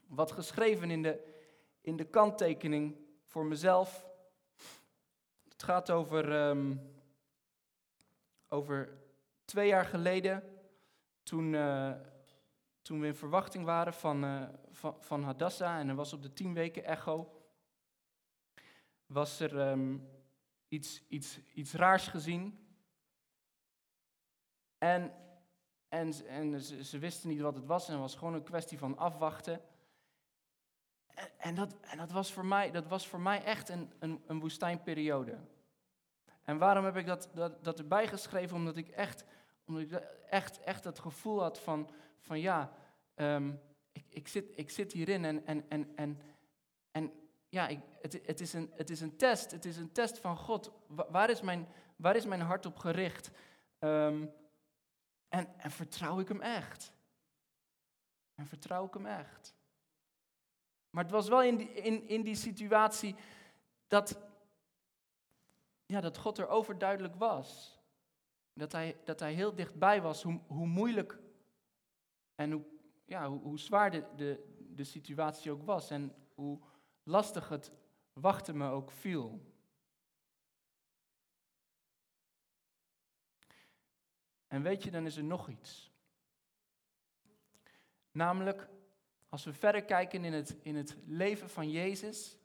wat 0.07 0.31
geschreven 0.31 0.91
in 0.91 1.01
de, 1.01 1.23
in 1.81 1.95
de 1.95 2.05
kanttekening 2.05 2.97
voor 3.23 3.45
mezelf. 3.45 4.07
Het 5.49 5.63
gaat 5.63 5.91
over, 5.91 6.47
um, 6.49 6.91
over 8.47 8.97
twee 9.45 9.67
jaar 9.67 9.85
geleden, 9.85 10.43
toen, 11.23 11.53
uh, 11.53 11.91
toen 12.87 12.99
we 12.99 13.07
in 13.07 13.15
verwachting 13.15 13.65
waren 13.65 13.93
van, 13.93 14.23
uh, 14.23 14.43
van, 14.71 14.95
van 14.99 15.23
Hadassah 15.23 15.79
en 15.79 15.89
er 15.89 15.95
was 15.95 16.13
op 16.13 16.21
de 16.21 16.33
tien 16.33 16.53
weken 16.53 16.83
echo, 16.83 17.41
was 19.05 19.39
er 19.39 19.69
um, 19.69 20.09
iets, 20.67 21.03
iets, 21.07 21.39
iets 21.53 21.73
raars 21.73 22.07
gezien. 22.07 22.67
En, 24.77 25.13
en, 25.87 26.13
en 26.27 26.61
ze, 26.61 26.99
wisten 26.99 27.29
niet 27.29 27.39
wat 27.39 27.55
het 27.55 27.65
was 27.65 27.87
en 27.87 27.91
het 27.91 28.01
was 28.01 28.15
gewoon 28.15 28.33
een 28.33 28.43
kwestie 28.43 28.77
van 28.77 28.97
afwachten. 28.97 29.61
en, 31.07 31.29
en, 31.37 31.55
dat, 31.55 31.75
en 31.81 31.97
dat, 31.97 32.11
was 32.11 32.33
voor 32.33 32.45
mij, 32.45 32.71
dat 32.71 32.87
was 32.87 33.07
voor 33.07 33.21
mij 33.21 33.43
echt 33.43 33.69
een, 33.69 33.91
een, 33.99 34.23
een 34.27 34.39
woestijnperiode. 34.39 35.37
En 36.43 36.57
waarom 36.57 36.85
heb 36.85 36.95
ik 36.95 37.05
dat, 37.05 37.29
dat, 37.33 37.63
dat 37.63 37.79
erbij 37.79 38.07
geschreven? 38.07 38.55
Omdat 38.55 38.77
ik 38.77 38.87
echt, 38.87 39.25
omdat 39.65 39.83
ik 39.83 39.91
echt, 40.29 40.59
echt 40.59 40.83
het 40.83 40.99
gevoel 40.99 41.41
had 41.41 41.59
van, 41.59 41.89
van 42.19 42.39
ja, 42.39 42.73
ehm, 43.13 43.53
ik, 43.91 44.05
ik, 44.09 44.27
zit, 44.27 44.57
ik 44.57 44.69
zit 44.69 44.91
hierin 44.91 45.25
en, 45.25 45.45
en, 45.45 45.65
en, 45.69 45.95
en, 45.95 46.21
en 46.91 47.11
ja, 47.49 47.67
ik, 47.67 47.79
het, 48.01 48.19
het, 48.25 48.41
is 48.41 48.53
een, 48.53 48.71
het 48.75 48.89
is 48.89 49.01
een 49.01 49.15
test. 49.15 49.51
Het 49.51 49.65
is 49.65 49.77
een 49.77 49.91
test 49.91 50.19
van 50.19 50.37
God. 50.37 50.71
Waar 50.87 51.29
is 51.29 51.41
mijn, 51.41 51.67
waar 51.95 52.15
is 52.15 52.25
mijn 52.25 52.41
hart 52.41 52.65
op 52.65 52.77
gericht? 52.77 53.31
Um, 53.79 54.31
en, 55.29 55.59
en 55.59 55.71
vertrouw 55.71 56.19
ik 56.19 56.27
hem 56.27 56.41
echt? 56.41 56.93
En 58.35 58.47
vertrouw 58.47 58.85
ik 58.85 58.93
hem 58.93 59.05
echt? 59.05 59.55
Maar 60.89 61.03
het 61.03 61.13
was 61.13 61.27
wel 61.27 61.43
in 61.43 61.57
die, 61.57 61.73
in, 61.73 62.07
in 62.07 62.21
die 62.21 62.35
situatie 62.35 63.15
dat, 63.87 64.19
ja, 65.85 66.01
dat 66.01 66.17
God 66.17 66.37
er 66.37 66.47
overduidelijk 66.47 67.15
was. 67.15 67.79
Dat 68.53 68.71
hij, 68.71 68.97
dat 69.03 69.19
hij 69.19 69.33
heel 69.33 69.55
dichtbij 69.55 70.01
was, 70.01 70.23
hoe, 70.23 70.39
hoe 70.47 70.67
moeilijk 70.67 71.19
en 72.37 72.51
hoe, 72.51 72.65
ja, 73.05 73.29
hoe, 73.29 73.39
hoe 73.39 73.59
zwaar 73.59 73.91
de, 73.91 74.05
de, 74.15 74.57
de 74.75 74.83
situatie 74.83 75.51
ook 75.51 75.63
was. 75.63 75.89
En 75.89 76.15
hoe 76.35 76.59
lastig 77.03 77.49
het 77.49 77.71
wachten 78.13 78.57
me 78.57 78.69
ook 78.69 78.91
viel. 78.91 79.41
En 84.47 84.61
weet 84.61 84.83
je, 84.83 84.91
dan 84.91 85.05
is 85.05 85.17
er 85.17 85.23
nog 85.23 85.49
iets. 85.49 85.91
Namelijk, 88.11 88.69
als 89.29 89.43
we 89.43 89.53
verder 89.53 89.83
kijken 89.83 90.25
in 90.25 90.33
het, 90.33 90.57
in 90.61 90.75
het 90.75 90.97
leven 91.05 91.49
van 91.49 91.69
Jezus, 91.69 92.37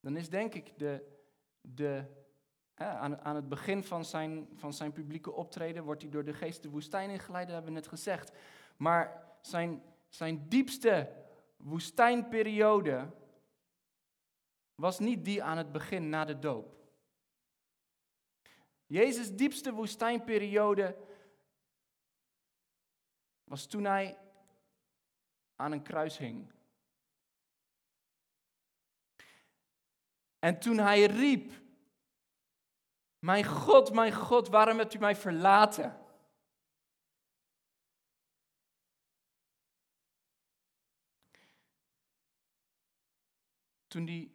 dan 0.00 0.16
is 0.16 0.28
denk 0.28 0.54
ik 0.54 0.78
de, 0.78 1.18
de, 1.60 2.17
aan, 2.78 3.20
aan 3.20 3.36
het 3.36 3.48
begin 3.48 3.84
van 3.84 4.04
zijn, 4.04 4.48
van 4.54 4.72
zijn 4.72 4.92
publieke 4.92 5.32
optreden, 5.32 5.84
wordt 5.84 6.02
hij 6.02 6.10
door 6.10 6.24
de 6.24 6.34
geest 6.34 6.62
de 6.62 6.70
woestijn 6.70 7.10
ingeleid, 7.10 7.46
dat 7.46 7.54
hebben 7.54 7.72
we 7.72 7.78
net 7.78 7.88
gezegd. 7.88 8.32
Maar 8.76 9.26
zijn, 9.40 9.82
zijn 10.08 10.48
diepste 10.48 11.12
woestijnperiode 11.56 13.10
was 14.74 14.98
niet 14.98 15.24
die 15.24 15.42
aan 15.42 15.56
het 15.56 15.72
begin 15.72 16.08
na 16.08 16.24
de 16.24 16.38
doop. 16.38 16.76
Jezus' 18.86 19.36
diepste 19.36 19.72
woestijnperiode 19.72 20.96
was 23.44 23.66
toen 23.66 23.84
hij 23.84 24.18
aan 25.56 25.72
een 25.72 25.82
kruis 25.82 26.18
hing. 26.18 26.52
En 30.38 30.58
toen 30.58 30.78
hij 30.78 31.04
riep, 31.04 31.52
mijn 33.28 33.44
God, 33.44 33.92
mijn 33.92 34.12
God, 34.12 34.48
waarom 34.48 34.78
hebt 34.78 34.94
u 34.94 34.98
mij 34.98 35.16
verlaten? 35.16 36.06
Toen 43.86 44.06
hij 44.06 44.30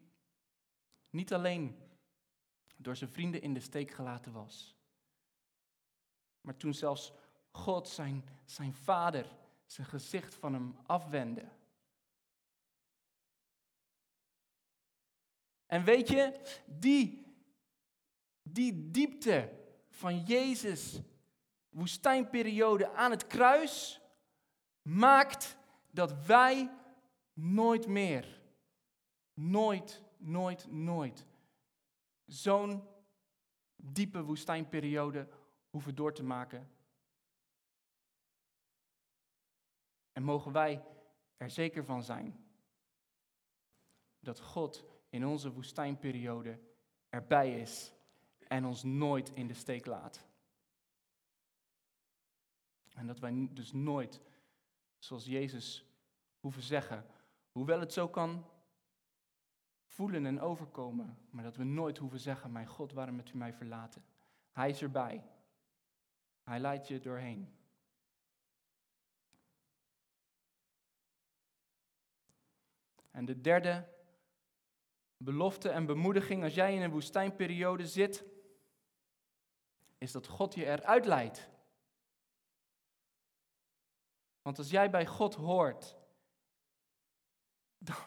niet 1.09 1.33
alleen 1.33 1.91
door 2.77 2.95
zijn 2.95 3.09
vrienden 3.09 3.41
in 3.41 3.53
de 3.53 3.59
steek 3.59 3.91
gelaten 3.91 4.31
was. 4.31 4.75
Maar 6.41 6.57
toen 6.57 6.73
zelfs 6.73 7.11
God, 7.51 7.89
zijn, 7.89 8.29
zijn 8.45 8.73
vader, 8.73 9.25
zijn 9.65 9.87
gezicht 9.87 10.35
van 10.35 10.53
hem 10.53 10.75
afwendde. 10.85 11.49
En 15.65 15.83
weet 15.83 16.07
je, 16.07 16.41
die, 16.65 17.22
die 18.43 18.91
diepte 18.91 19.49
van 19.89 20.19
Jezus' 20.19 21.01
woestijnperiode 21.69 22.91
aan 22.91 23.11
het 23.11 23.27
kruis 23.27 24.01
maakt 24.81 25.57
dat 25.91 26.25
wij 26.25 26.71
nooit 27.33 27.87
meer, 27.87 28.41
nooit, 29.33 30.03
nooit, 30.17 30.71
nooit 30.71 31.25
zo'n 32.25 32.87
diepe 33.75 34.23
woestijnperiode 34.23 35.27
hoeven 35.69 35.95
door 35.95 36.13
te 36.13 36.23
maken. 36.23 36.71
En 40.11 40.23
mogen 40.23 40.51
wij 40.51 40.85
er 41.37 41.49
zeker 41.49 41.85
van 41.85 42.03
zijn 42.03 42.45
dat 44.19 44.39
God 44.39 44.85
in 45.09 45.25
onze 45.25 45.51
woestijnperiode 45.51 46.59
erbij 47.09 47.61
is 47.61 47.93
en 48.53 48.65
ons 48.65 48.83
nooit 48.83 49.29
in 49.29 49.47
de 49.47 49.53
steek 49.53 49.85
laat. 49.85 50.25
En 52.93 53.07
dat 53.07 53.19
wij 53.19 53.47
dus 53.51 53.71
nooit, 53.71 54.21
zoals 54.97 55.25
Jezus, 55.25 55.85
hoeven 56.39 56.61
zeggen, 56.61 57.05
hoewel 57.51 57.79
het 57.79 57.93
zo 57.93 58.07
kan 58.07 58.45
voelen 59.85 60.25
en 60.25 60.41
overkomen, 60.41 61.17
maar 61.29 61.43
dat 61.43 61.55
we 61.55 61.63
nooit 61.63 61.97
hoeven 61.97 62.19
zeggen, 62.19 62.51
mijn 62.51 62.67
God, 62.67 62.93
waarom 62.93 63.15
hebt 63.15 63.33
u 63.33 63.37
mij 63.37 63.53
verlaten? 63.53 64.03
Hij 64.51 64.69
is 64.69 64.81
erbij. 64.81 65.23
Hij 66.43 66.59
leidt 66.59 66.87
je 66.87 66.99
doorheen. 66.99 67.55
En 73.11 73.25
de 73.25 73.41
derde 73.41 73.87
belofte 75.17 75.69
en 75.69 75.85
bemoediging 75.85 76.43
als 76.43 76.53
jij 76.53 76.75
in 76.75 76.81
een 76.81 76.91
woestijnperiode 76.91 77.87
zit, 77.87 78.31
is 80.03 80.11
dat 80.11 80.27
God 80.27 80.53
je 80.53 80.65
eruit 80.65 81.05
leidt. 81.05 81.49
Want 84.41 84.57
als 84.57 84.69
jij 84.69 84.89
bij 84.89 85.05
God 85.05 85.35
hoort 85.35 85.97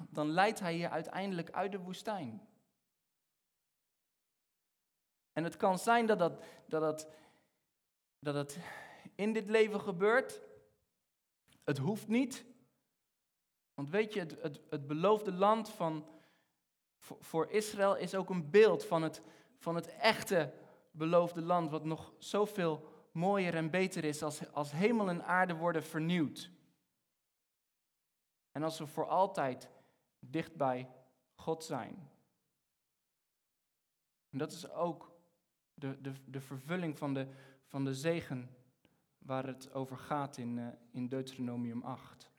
dan, 0.08 0.30
leidt 0.30 0.60
hij 0.60 0.76
je 0.76 0.90
uiteindelijk 0.90 1.50
uit 1.50 1.72
de 1.72 1.78
woestijn. 1.78 2.48
En 5.32 5.44
het 5.44 5.56
kan 5.56 5.78
zijn 5.78 6.06
dat 6.06 6.18
dat, 6.18 6.44
dat, 6.66 6.80
dat, 6.80 7.08
dat 8.18 8.34
het 8.34 8.58
in 9.14 9.32
dit 9.32 9.48
leven 9.48 9.80
gebeurt. 9.80 10.40
Het 11.64 11.78
hoeft 11.78 12.08
niet. 12.08 12.44
Want 13.74 13.90
weet 13.90 14.12
je, 14.12 14.20
het, 14.20 14.42
het, 14.42 14.60
het 14.70 14.86
beloofde 14.86 15.32
land 15.32 15.70
van, 15.70 16.08
voor, 16.98 17.16
voor 17.20 17.50
Israël 17.50 17.96
is 17.96 18.14
ook 18.14 18.30
een 18.30 18.50
beeld 18.50 18.84
van 18.84 19.02
het, 19.02 19.22
van 19.56 19.74
het 19.74 19.86
echte 19.86 20.52
beloofde 20.96 21.42
land, 21.42 21.70
wat 21.70 21.84
nog 21.84 22.12
zoveel 22.18 22.88
mooier 23.12 23.54
en 23.54 23.70
beter 23.70 24.04
is 24.04 24.22
als, 24.22 24.52
als 24.52 24.72
hemel 24.72 25.08
en 25.08 25.24
aarde 25.24 25.54
worden 25.54 25.82
vernieuwd. 25.82 26.50
En 28.50 28.62
als 28.62 28.78
we 28.78 28.86
voor 28.86 29.06
altijd 29.06 29.70
dicht 30.18 30.56
bij 30.56 30.90
God 31.34 31.64
zijn. 31.64 32.10
En 34.30 34.38
dat 34.38 34.52
is 34.52 34.70
ook 34.70 35.14
de, 35.74 36.00
de, 36.00 36.12
de 36.24 36.40
vervulling 36.40 36.98
van 36.98 37.14
de, 37.14 37.28
van 37.64 37.84
de 37.84 37.94
zegen 37.94 38.56
waar 39.18 39.46
het 39.46 39.72
over 39.72 39.96
gaat 39.96 40.36
in, 40.36 40.56
uh, 40.56 40.68
in 40.90 41.08
Deuteronomium 41.08 41.82
8. 41.82 42.30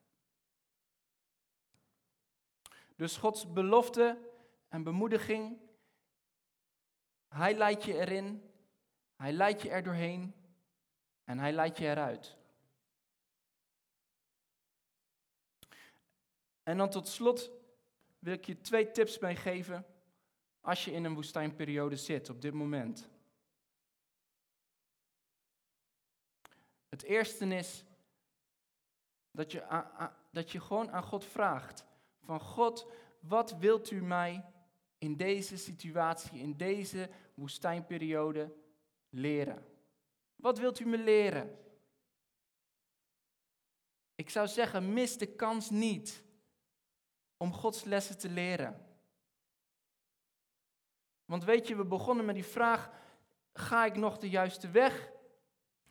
Dus 2.95 3.17
Gods 3.17 3.53
belofte 3.53 4.17
en 4.67 4.83
bemoediging, 4.83 5.57
Hij 7.27 7.55
leidt 7.55 7.83
je 7.83 7.93
erin, 7.93 8.51
Hij 9.15 9.31
leidt 9.31 9.61
je 9.61 9.69
er 9.69 9.83
doorheen 9.83 10.33
en 11.23 11.39
Hij 11.39 11.51
leidt 11.51 11.77
je 11.77 11.85
eruit. 11.85 12.37
En 16.63 16.77
dan 16.77 16.89
tot 16.89 17.07
slot 17.07 17.51
wil 18.19 18.33
ik 18.33 18.45
je 18.45 18.61
twee 18.61 18.91
tips 18.91 19.19
meegeven 19.19 19.85
als 20.61 20.85
je 20.85 20.91
in 20.91 21.03
een 21.03 21.13
woestijnperiode 21.13 21.95
zit 21.95 22.29
op 22.29 22.41
dit 22.41 22.53
moment. 22.53 23.09
Het 26.89 27.03
eerste 27.03 27.45
is 27.45 27.83
dat 29.31 29.51
je, 29.51 29.85
dat 30.31 30.51
je 30.51 30.59
gewoon 30.59 30.91
aan 30.91 31.03
God 31.03 31.25
vraagt: 31.25 31.85
van 32.19 32.39
God, 32.39 32.91
wat 33.19 33.57
wilt 33.57 33.91
u 33.91 34.01
mij 34.01 34.45
in 34.97 35.15
deze 35.15 35.57
situatie, 35.57 36.39
in 36.39 36.57
deze 36.57 37.09
woestijnperiode 37.33 38.53
leren? 39.09 39.65
Wat 40.35 40.59
wilt 40.59 40.79
u 40.79 40.85
me 40.85 40.97
leren? 40.97 41.57
Ik 44.15 44.29
zou 44.29 44.47
zeggen, 44.47 44.93
mis 44.93 45.17
de 45.17 45.35
kans 45.35 45.69
niet 45.69 46.23
om 47.37 47.53
Gods 47.53 47.83
lessen 47.83 48.17
te 48.17 48.29
leren. 48.29 48.85
Want 51.25 51.43
weet 51.43 51.67
je, 51.67 51.75
we 51.75 51.85
begonnen 51.85 52.25
met 52.25 52.35
die 52.35 52.45
vraag: 52.45 52.91
ga 53.53 53.85
ik 53.85 53.95
nog 53.95 54.17
de 54.17 54.29
juiste 54.29 54.69
weg? 54.69 55.11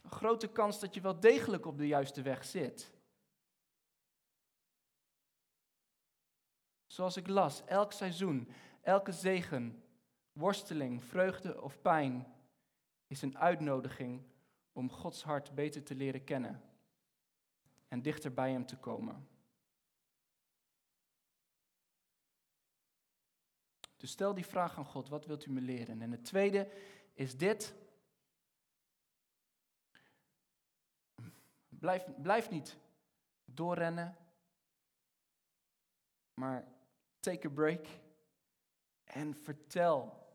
Een 0.03 0.11
grote 0.11 0.49
kans 0.49 0.81
dat 0.81 0.95
je 0.95 1.01
wel 1.01 1.21
degelijk 1.21 1.67
op 1.67 1.79
de 1.79 1.87
juiste 1.87 2.23
weg 2.23 2.45
zit. 2.45 2.95
Zoals 6.87 7.17
ik 7.17 7.29
las, 7.29 7.65
elk 7.65 7.93
seizoen, 7.93 8.49
elke 8.87 9.13
zegen, 9.13 9.83
worsteling, 10.33 11.05
vreugde 11.05 11.63
of 11.63 11.81
pijn 11.81 12.35
is 13.07 13.23
een 13.23 13.39
uitnodiging 13.39 14.23
om 14.73 14.91
Gods 14.91 15.23
hart 15.23 15.55
beter 15.55 15.83
te 15.83 15.95
leren 15.95 16.25
kennen 16.25 16.63
en 17.89 18.03
dichter 18.03 18.35
bij 18.35 18.51
Hem 18.51 18.67
te 18.67 18.77
komen. 18.77 19.29
Dus 23.97 24.11
stel 24.11 24.35
die 24.35 24.47
vraag 24.47 24.79
aan 24.79 24.85
God, 24.85 25.09
wat 25.09 25.27
wilt 25.27 25.47
u 25.47 25.51
me 25.51 25.61
leren? 25.61 26.03
En 26.03 26.11
het 26.11 26.25
tweede 26.25 26.71
is 27.13 27.37
dit. 27.37 27.75
Blijf, 31.69 32.05
blijf 32.23 32.51
niet 32.51 32.79
doorrennen, 33.45 34.17
maar 36.35 36.69
take 37.21 37.47
a 37.47 37.51
break 37.51 37.87
en 39.17 39.35
vertel. 39.35 40.27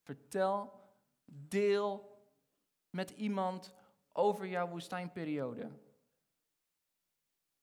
Vertel, 0.00 0.80
deel 1.24 2.20
met 2.90 3.10
iemand 3.10 3.72
over 4.12 4.46
jouw 4.46 4.68
woestijnperiode. 4.68 5.70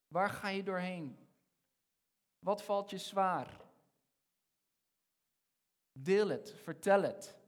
Waar 0.08 0.30
ga 0.30 0.48
je 0.48 0.62
doorheen? 0.62 1.18
Wat 2.38 2.62
valt 2.62 2.90
je 2.90 2.98
zwaar? 2.98 3.60
Deel 5.92 6.28
het, 6.28 6.54
vertel 6.62 7.02
het. 7.02 7.38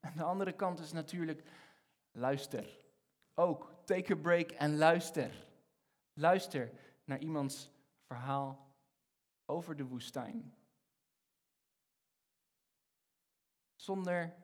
En 0.00 0.16
de 0.16 0.22
andere 0.22 0.52
kant 0.52 0.78
is 0.80 0.92
natuurlijk, 0.92 1.42
luister. 2.12 2.78
Ook, 3.34 3.72
take 3.84 4.12
a 4.12 4.16
break 4.16 4.50
en 4.50 4.76
luister. 4.76 5.46
Luister 6.12 6.70
naar 7.04 7.18
iemands 7.18 7.70
verhaal 8.06 8.76
over 9.44 9.76
de 9.76 9.84
woestijn. 9.84 10.54
Zonder 13.84 14.34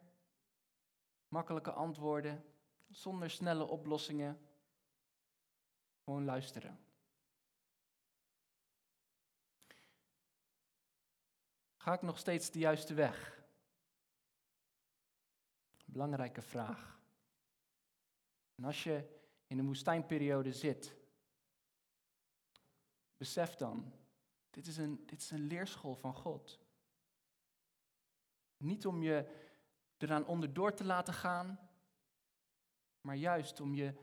makkelijke 1.28 1.72
antwoorden, 1.72 2.44
zonder 2.88 3.30
snelle 3.30 3.64
oplossingen. 3.64 4.48
Gewoon 6.04 6.24
luisteren. 6.24 6.84
Ga 11.76 11.92
ik 11.92 12.02
nog 12.02 12.18
steeds 12.18 12.50
de 12.50 12.58
juiste 12.58 12.94
weg? 12.94 13.44
Belangrijke 15.84 16.42
vraag. 16.42 17.00
En 18.54 18.64
als 18.64 18.84
je 18.84 19.20
in 19.46 19.58
een 19.58 19.66
woestijnperiode 19.66 20.52
zit, 20.52 20.96
besef 23.16 23.54
dan, 23.54 23.92
dit 24.50 24.66
is 24.66 24.76
een, 24.76 25.06
dit 25.06 25.20
is 25.20 25.30
een 25.30 25.46
leerschool 25.46 25.94
van 25.94 26.14
God. 26.14 26.59
Niet 28.60 28.86
om 28.86 29.02
je 29.02 29.26
eraan 29.98 30.26
onderdoor 30.26 30.74
te 30.74 30.84
laten 30.84 31.14
gaan, 31.14 31.58
maar 33.00 33.16
juist 33.16 33.60
om 33.60 33.74
je 33.74 33.94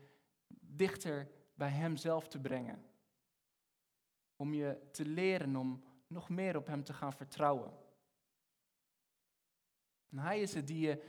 dichter 0.60 1.30
bij 1.54 1.70
Hem 1.70 1.96
zelf 1.96 2.28
te 2.28 2.40
brengen. 2.40 2.84
Om 4.36 4.54
je 4.54 4.88
te 4.92 5.04
leren 5.04 5.56
om 5.56 5.84
nog 6.06 6.28
meer 6.28 6.56
op 6.56 6.66
Hem 6.66 6.84
te 6.84 6.92
gaan 6.92 7.12
vertrouwen. 7.12 7.72
En 10.08 10.18
Hij 10.18 10.40
is 10.40 10.54
het 10.54 10.66
die 10.66 10.80
je, 10.80 11.02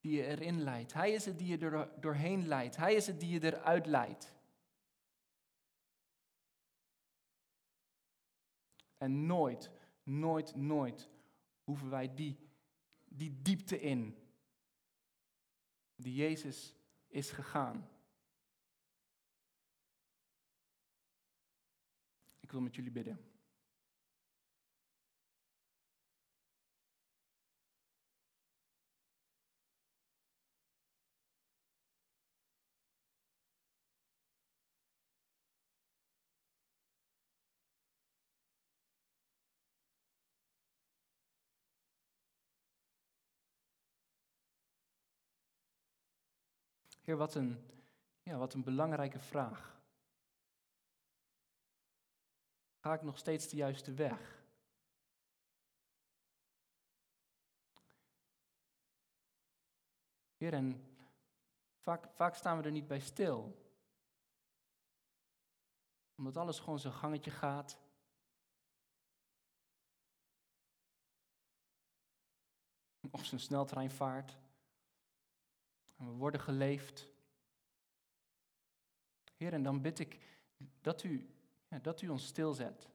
die 0.00 0.16
je 0.16 0.26
erin 0.26 0.60
leidt. 0.60 0.92
Hij 0.92 1.12
is 1.12 1.24
het 1.24 1.38
die 1.38 1.46
je 1.46 1.58
er 1.58 2.00
doorheen 2.00 2.46
leidt. 2.46 2.76
Hij 2.76 2.94
is 2.94 3.06
het 3.06 3.20
die 3.20 3.30
je 3.30 3.44
eruit 3.44 3.86
leidt. 3.86 4.34
En 8.96 9.26
nooit, 9.26 9.70
nooit, 10.02 10.54
nooit 10.54 11.08
hoeven 11.64 11.90
wij 11.90 12.14
die, 12.14 12.49
die 13.10 13.42
diepte 13.42 13.80
in 13.80 14.14
die 15.96 16.14
Jezus 16.14 16.74
is 17.08 17.30
gegaan. 17.30 17.88
Ik 22.40 22.50
wil 22.52 22.60
met 22.60 22.74
jullie 22.74 22.92
bidden. 22.92 23.29
Wat 47.16 47.34
een, 47.34 47.70
ja, 48.22 48.36
wat 48.36 48.54
een 48.54 48.64
belangrijke 48.64 49.18
vraag. 49.18 49.82
Ga 52.80 52.94
ik 52.94 53.02
nog 53.02 53.18
steeds 53.18 53.48
de 53.48 53.56
juiste 53.56 53.92
weg? 53.92 54.44
Heer, 60.36 60.52
en 60.52 60.96
vaak, 61.80 62.10
vaak 62.14 62.34
staan 62.34 62.58
we 62.58 62.64
er 62.64 62.70
niet 62.70 62.86
bij 62.86 63.00
stil. 63.00 63.58
Omdat 66.16 66.36
alles 66.36 66.58
gewoon 66.58 66.78
zijn 66.78 66.92
gangetje 66.92 67.30
gaat. 67.30 67.78
Of 73.10 73.24
zijn 73.24 73.40
sneltrein 73.40 73.90
vaart. 73.90 74.38
En 76.00 76.06
we 76.06 76.12
worden 76.12 76.40
geleefd. 76.40 77.08
Heer, 79.36 79.52
en 79.52 79.62
dan 79.62 79.80
bid 79.80 79.98
ik 79.98 80.18
dat 80.80 81.02
u, 81.02 81.34
ja, 81.68 81.78
dat 81.78 82.02
u 82.02 82.08
ons 82.08 82.26
stilzet. 82.26 82.88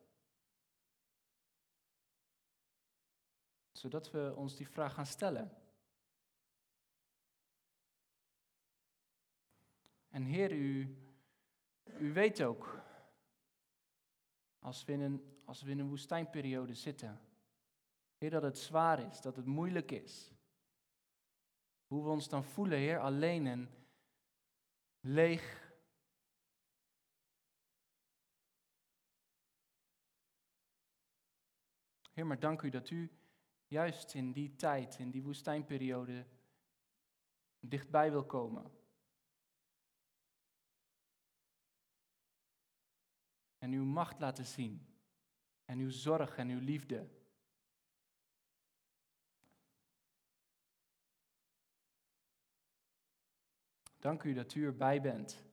Zodat 3.71 4.11
we 4.11 4.33
ons 4.35 4.55
die 4.55 4.67
vraag 4.67 4.93
gaan 4.93 5.05
stellen. 5.05 5.51
En 10.09 10.23
Heer, 10.23 10.51
u, 10.51 10.97
u 11.99 12.13
weet 12.13 12.43
ook, 12.43 12.81
als 14.59 14.85
we, 14.85 14.91
in 14.91 15.01
een, 15.01 15.41
als 15.43 15.61
we 15.61 15.71
in 15.71 15.79
een 15.79 15.89
woestijnperiode 15.89 16.73
zitten, 16.73 17.21
Heer, 18.17 18.29
dat 18.29 18.43
het 18.43 18.57
zwaar 18.57 18.99
is, 18.99 19.21
dat 19.21 19.35
het 19.35 19.45
moeilijk 19.45 19.91
is. 19.91 20.34
Hoe 21.95 22.03
we 22.03 22.09
ons 22.09 22.29
dan 22.29 22.43
voelen, 22.43 22.77
Heer, 22.77 22.99
alleen 22.99 23.47
en 23.47 23.69
leeg. 24.99 25.73
Heer, 32.11 32.25
maar 32.25 32.39
dank 32.39 32.61
u 32.61 32.69
dat 32.69 32.89
u 32.89 33.11
juist 33.67 34.13
in 34.13 34.31
die 34.31 34.55
tijd, 34.55 34.99
in 34.99 35.11
die 35.11 35.23
woestijnperiode, 35.23 36.25
dichtbij 37.59 38.11
wil 38.11 38.25
komen. 38.25 38.71
En 43.57 43.71
uw 43.71 43.85
macht 43.85 44.19
laten 44.19 44.45
zien. 44.45 44.87
En 45.65 45.79
uw 45.79 45.89
zorg 45.89 46.37
en 46.37 46.49
uw 46.49 46.59
liefde. 46.59 47.14
Dank 54.05 54.23
u 54.23 54.33
dat 54.33 54.55
u 54.55 54.65
erbij 54.65 55.01
bent. 55.01 55.43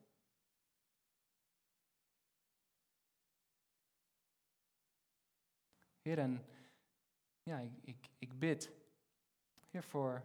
Heer, 6.01 6.19
en 6.19 6.45
ja, 7.43 7.59
ik, 7.59 7.71
ik, 7.81 8.09
ik 8.17 8.39
bid, 8.39 8.71
Heer, 9.69 9.83
voor 9.83 10.23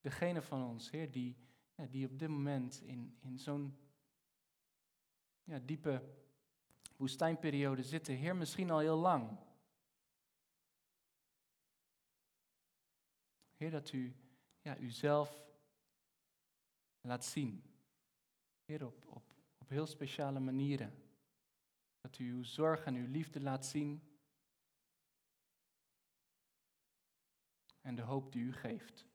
degene 0.00 0.42
van 0.42 0.64
ons, 0.64 0.90
Heer, 0.90 1.10
die, 1.10 1.36
ja, 1.74 1.86
die 1.86 2.06
op 2.06 2.18
dit 2.18 2.28
moment 2.28 2.80
in, 2.80 3.16
in 3.20 3.38
zo'n 3.38 3.78
ja, 5.44 5.58
diepe 5.58 6.02
woestijnperiode 6.96 7.82
zitten. 7.82 8.14
Heer, 8.14 8.36
misschien 8.36 8.70
al 8.70 8.78
heel 8.78 8.98
lang. 8.98 9.38
Heer, 13.56 13.70
dat 13.70 13.92
u 13.92 14.16
ja, 14.60 14.78
uzelf 14.78 15.46
laat 17.00 17.24
zien. 17.24 17.67
Heer, 18.68 18.86
op, 18.86 19.06
op, 19.06 19.34
op 19.58 19.68
heel 19.68 19.86
speciale 19.86 20.40
manieren. 20.40 21.02
Dat 22.00 22.18
u 22.18 22.32
uw 22.32 22.42
zorg 22.42 22.84
en 22.84 22.94
uw 22.94 23.06
liefde 23.06 23.40
laat 23.40 23.66
zien. 23.66 24.18
En 27.80 27.94
de 27.94 28.02
hoop 28.02 28.32
die 28.32 28.42
u 28.42 28.52
geeft. 28.52 29.06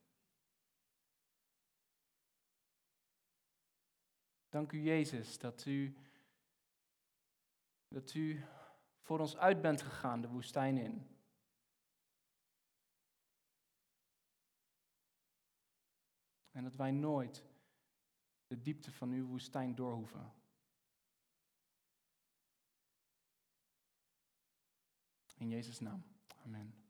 Dank 4.50 4.72
u, 4.72 4.82
Jezus, 4.82 5.38
dat 5.38 5.66
u, 5.66 5.98
dat 7.88 8.14
u 8.14 8.46
voor 9.02 9.20
ons 9.20 9.38
uit 9.38 9.62
bent 9.62 9.82
gegaan 9.82 10.22
de 10.22 10.30
woestijn 10.30 10.78
in. 10.78 11.18
En 16.52 16.64
dat 16.64 16.76
wij 16.76 16.92
nooit 16.92 17.52
de 18.54 18.62
diepte 18.62 18.92
van 18.92 19.12
uw 19.12 19.26
woestijn 19.26 19.76
doorhoeven. 19.76 20.34
In 25.38 25.50
Jezus' 25.50 25.80
naam. 25.80 26.04
Amen. 26.46 26.83